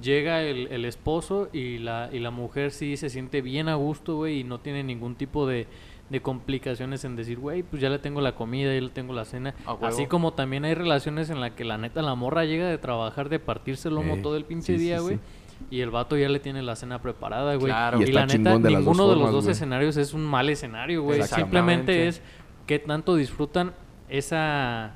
[0.00, 4.16] llega el, el esposo y la, y la mujer sí se siente bien a gusto,
[4.16, 5.66] güey, y no tiene ningún tipo de,
[6.12, 9.24] de complicaciones en decir, güey, pues ya le tengo la comida, ya le tengo la
[9.24, 9.54] cena.
[9.80, 13.30] Así como también hay relaciones en las que la neta la morra llega de trabajar,
[13.30, 15.02] de partirse el lomo Eh, todo el pinche sí, día, sí.
[15.02, 15.18] güey.
[15.70, 17.72] Y el vato ya le tiene la cena preparada, güey.
[17.72, 18.00] Claro.
[18.02, 21.22] Y la neta, de ninguno de los formas, dos escenarios es un mal escenario, güey.
[21.22, 22.22] Simplemente es
[22.66, 23.72] qué tanto disfrutan
[24.08, 24.94] esa...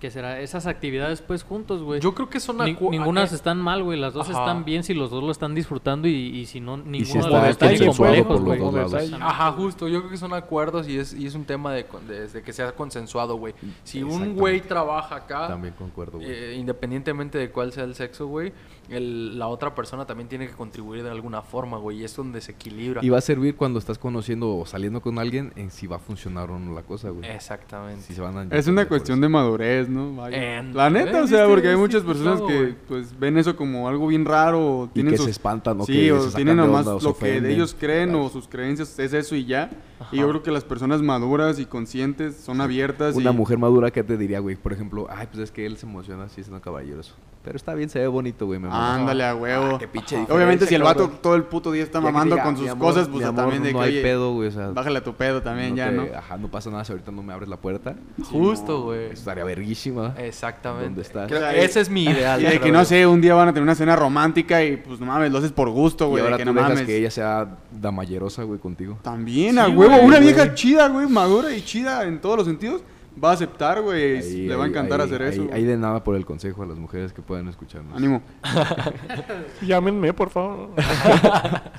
[0.00, 0.40] ¿Qué será?
[0.40, 2.00] Esas actividades, pues, juntos, güey.
[2.00, 4.00] Yo creo que son Ni- ningunas están mal, güey.
[4.00, 4.38] Las dos Ajá.
[4.40, 7.50] están bien si los dos lo están disfrutando y, y si no, ninguno si de
[7.50, 9.12] está los complejos, por los güey.
[9.20, 9.88] Ajá, justo.
[9.88, 12.42] Yo creo que son acuerdos y es, y es un tema de, con- de- de
[12.42, 13.54] que sea consensuado, güey.
[13.84, 16.30] Si un güey trabaja acá, También concuerdo, güey.
[16.30, 18.54] eh, independientemente de cuál sea el sexo, güey,
[18.90, 22.00] el- la otra persona también tiene que contribuir de alguna forma, güey.
[22.00, 23.04] Y es donde se equilibra.
[23.04, 25.98] Y va a servir cuando estás conociendo o saliendo con alguien en si va a
[25.98, 27.28] funcionar o no la cosa, güey.
[27.30, 28.02] Exactamente.
[28.02, 30.14] Si se van a Es una cuestión de madurez, ¿no?
[30.16, 30.62] Vaya.
[30.62, 34.24] La neta, o sea, porque hay muchas personas que pues ven eso como algo bien
[34.24, 36.86] raro o Y tienen que sus se espantan o Sí, que o se tienen nomás
[36.86, 38.24] onda o se lo que de ellos creen Claro.
[38.26, 39.70] o sus creencias es eso y ya.
[40.00, 40.08] Ajá.
[40.16, 43.90] Y yo creo que las personas maduras y conscientes son abiertas Una y mujer madura
[43.90, 46.60] que te diría, güey, por ejemplo, ay, pues es que él se emociona así siendo
[46.60, 47.14] caballeroso.
[47.42, 49.76] Pero está bien, se ve bonito, güey, me ándale a huevo.
[49.76, 51.18] Ah, qué pinche Obviamente si el vato cabrón.
[51.22, 53.62] todo el puto día está mamando diga, con "Mi sus amor, cosas, pues amor, también
[53.62, 55.76] de no que hay oye, pedo, güey, o sea, bájale a tu pedo también no
[55.76, 56.02] ya, te- ¿no?
[56.18, 57.94] Ajá, no pasa nada si ahorita no me abres la puerta.
[58.30, 59.06] Justo, güey.
[59.12, 60.14] Estaría verguísima.
[60.18, 60.84] Exactamente.
[60.88, 61.32] ¿Dónde estás?
[61.54, 62.42] Ese es mi ideal.
[62.42, 65.00] Y de que no sé, un día van a tener una cena romántica y pues
[65.00, 66.86] no mames, lo haces por gusto, y güey, ahora que tú no dejas mames.
[66.86, 68.98] que ella sea damallerosa, güey, contigo.
[69.00, 72.82] También, Sí, a huevo, una vieja chida, güey, madura y chida en todos los sentidos,
[73.22, 75.48] va a aceptar, güey, le va a encantar ahí- hacer ahí- eso.
[75.52, 77.96] Ahí de nada por el consejo a las mujeres que puedan escucharnos.
[77.96, 78.22] Ánimo.
[79.62, 80.70] Llámenme, por favor.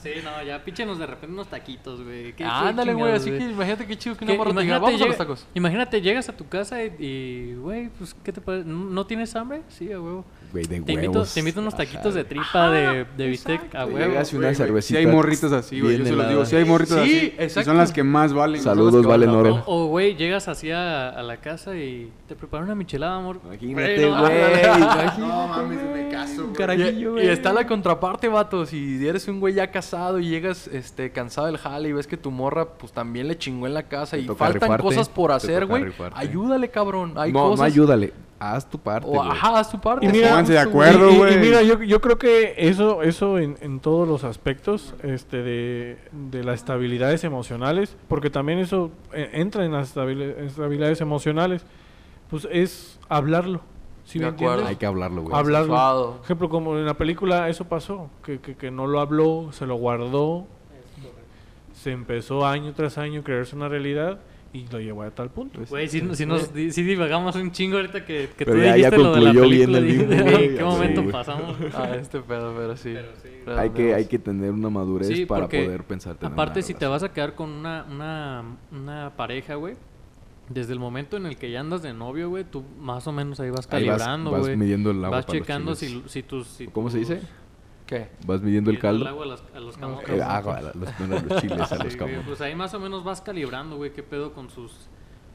[0.02, 2.34] Sí, no, ya píchenos de repente unos taquitos, güey.
[2.44, 3.14] Ándale, güey.
[3.14, 5.48] Así que imagínate qué chido que una Que morra diga, vamos a los tacos.
[5.54, 8.68] imagínate, llegas a tu casa y, güey, pues, ¿qué te parece?
[8.68, 9.62] ¿No tienes hambre?
[9.70, 10.26] Sí, a huevo.
[10.52, 13.98] Güey, de Te invito, te invito unos taquitos de tripa, de, de bistec, a huevo.
[14.00, 15.00] Llegas y una cervecita.
[15.00, 17.34] Sí hay morritas así, güey, yo se los digo, sí hay morritas Sí, así.
[17.40, 17.70] Y exacto.
[17.70, 18.62] son las que más valen.
[18.62, 19.64] Saludos, Valen la Oro.
[19.66, 23.40] O, güey, llegas así a, a la casa y te preparan una michelada, amor.
[23.44, 24.22] Imagínate, güey.
[25.20, 26.56] No mames, me caso, Un güey.
[26.58, 28.66] carajillo, Y, está la contraparte, vato.
[28.66, 32.18] Si eres un güey ya casado y llegas este, cansado del jale y ves que
[32.18, 35.32] tu morra pues también le chingó en la casa Te y faltan rifarte, cosas por
[35.32, 35.86] hacer, güey.
[36.14, 37.14] Ayúdale, cabrón.
[37.16, 37.60] Hay no, cosas.
[37.60, 38.14] no ayúdale.
[38.44, 39.30] Haz tu parte, O, güey.
[39.30, 40.04] ajá, haz tu parte.
[40.04, 41.10] Y mira- Pónganse de acuerdo.
[41.10, 41.38] y, y- y güey.
[41.40, 46.44] mira, yo, yo creo que eso, eso en, en todos los aspectos este, de, de
[46.44, 51.64] las estabilidades emocionales, porque también eso eh, entra en las estabili- estabilidades emocionales,
[52.32, 53.62] pues es hablarlo.
[54.06, 54.54] ¿Sí De me acuerdo.
[54.54, 54.70] entiendes?
[54.72, 55.36] Hay que hablarlo, güey.
[55.36, 56.14] Hablarlo.
[56.18, 59.68] Por ejemplo, como en la película eso pasó, que, que, que no lo habló, se
[59.68, 60.48] lo guardó,
[61.74, 64.20] se empezó año tras año a creerse una realidad
[64.54, 65.62] y lo llevó a tal punto.
[65.70, 68.74] Güey, si, si nos di- si divagamos un chingo ahorita que, que tú Pero ya-
[68.76, 70.18] dijiste ya lo de la concluyó bien película.
[70.18, 71.56] el ¿En qué sí, momento pasamos?
[71.74, 72.94] Ah, este pedo, pero sí.
[72.94, 73.30] Pero sí.
[73.58, 76.16] Hay que, hay que tener una madurez Sí, para poder pensar.
[76.18, 79.76] tener Aparte, si te vas a quedar con una, una, una pareja, güey,
[80.50, 83.40] desde el momento en el que ya andas de novio, güey, tú más o menos
[83.40, 84.58] ahí vas vas- calibrando, vas güey.
[84.58, 86.04] midiendo el agua Vas para los checando chiles.
[86.08, 86.48] si, si tus...
[86.48, 87.22] si ¿Cómo se dice?
[87.92, 88.08] ¿Qué?
[88.26, 89.08] Vas midiendo el caldo.
[89.08, 90.10] agua a, las- a los camotes.
[90.10, 92.24] El agua, a los, no, a los chiles, a los Sí, güey, camotes.
[92.26, 94.72] pues ahí más o menos vas calibrando, güey, qué pedo con sus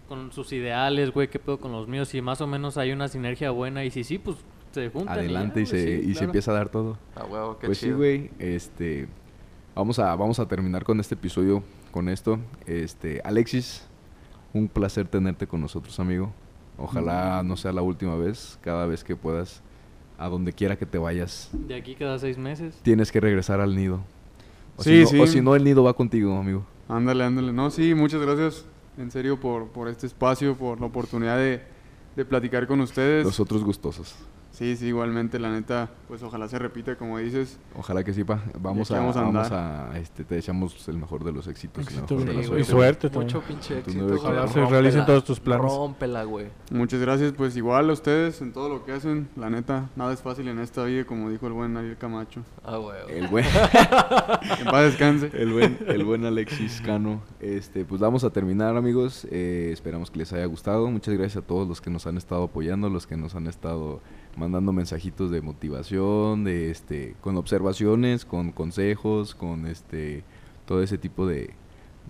[0.09, 3.09] con sus ideales, güey, qué pedo con los míos, si más o menos hay una
[3.09, 4.37] sinergia buena y si sí, pues
[4.73, 5.19] se juntan.
[5.19, 6.97] Adelante y, ya, güey, se, sí, y se empieza a dar todo.
[7.17, 9.07] Ah, huevo, qué Pues sí, güey, este...
[9.75, 12.39] Vamos a, vamos a terminar con este episodio, con esto.
[12.67, 13.87] Este, Alexis,
[14.55, 16.33] un placer tenerte con nosotros, amigo.
[16.79, 17.49] Ojalá Mm.
[17.49, 19.61] no sea la última vez, cada vez que puedas,
[20.19, 22.75] a donde quiera que te vayas, De aquí cada seis meses.
[22.83, 24.01] tienes que regresar al nido.
[24.77, 25.33] O Sí, si no, O sí.
[25.35, 26.65] si no, el nido va contigo, amigo.
[26.89, 27.53] Ándale, ándale.
[27.53, 28.65] No, sí, muchas gracias
[28.99, 31.61] en serio por, por este espacio, por la oportunidad de,
[32.17, 33.25] de platicar con ustedes.
[33.25, 34.15] Nosotros gustosos.
[34.57, 37.59] Sí, sí, igualmente, la neta, pues ojalá se repita, como dices.
[37.77, 38.43] Ojalá que sí, pa.
[38.59, 39.91] Vamos a, vamos a vamos andar.
[39.93, 41.85] a, este, te deseamos el mejor de los éxitos.
[41.85, 43.11] Éxito, la y suerte.
[43.11, 43.35] también.
[43.35, 44.15] Mucho pinche éxito.
[44.15, 45.71] Ojalá se realicen todos tus planes.
[45.71, 46.47] Rómpela, güey.
[46.71, 49.29] Muchas gracias, pues igual a ustedes en todo lo que hacen.
[49.37, 52.41] La neta, nada es fácil en esta vida, como dijo el buen Ariel Camacho.
[52.65, 52.97] Ah, güey.
[53.11, 53.45] El buen,
[54.59, 55.33] en paz descanse.
[55.35, 57.21] el buen, el buen Alexis Cano.
[57.41, 59.29] Este, pues vamos a terminar, amigos.
[59.31, 60.91] Eh, esperamos que les haya gustado.
[60.91, 64.01] Muchas gracias a todos los que nos han estado apoyando, los que nos han estado
[64.37, 70.23] mandando mensajitos de motivación, de este, con observaciones, con consejos, con este,
[70.67, 71.51] todo ese tipo de,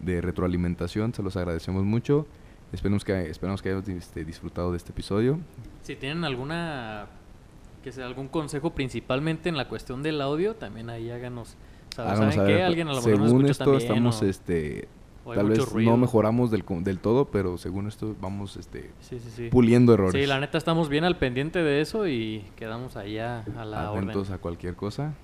[0.02, 1.14] de retroalimentación.
[1.14, 2.26] Se los agradecemos mucho.
[2.72, 5.38] Esperemos que, esperamos que hayan este, disfrutado de este episodio.
[5.82, 7.06] Si tienen alguna
[7.84, 11.56] que sea algún consejo principalmente en la cuestión del audio, también ahí háganos.
[11.96, 12.62] Háganos ¿Saben qué?
[12.64, 14.88] Alguien a lo mejor según escucha esto estamos o- este
[15.26, 15.90] o tal vez ruido.
[15.90, 19.48] no mejoramos del, del todo pero según esto vamos este Sí, sí, sí.
[19.50, 23.64] puliendo errores Sí, la neta estamos bien al pendiente de eso y quedamos allá a
[23.64, 24.34] la atentos orden.
[24.34, 25.14] a cualquier cosa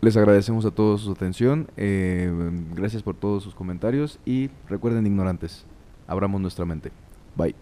[0.00, 2.30] les agradecemos a todos su atención eh,
[2.74, 5.64] gracias por todos sus comentarios y recuerden ignorantes
[6.06, 6.92] abramos nuestra mente
[7.36, 7.54] bye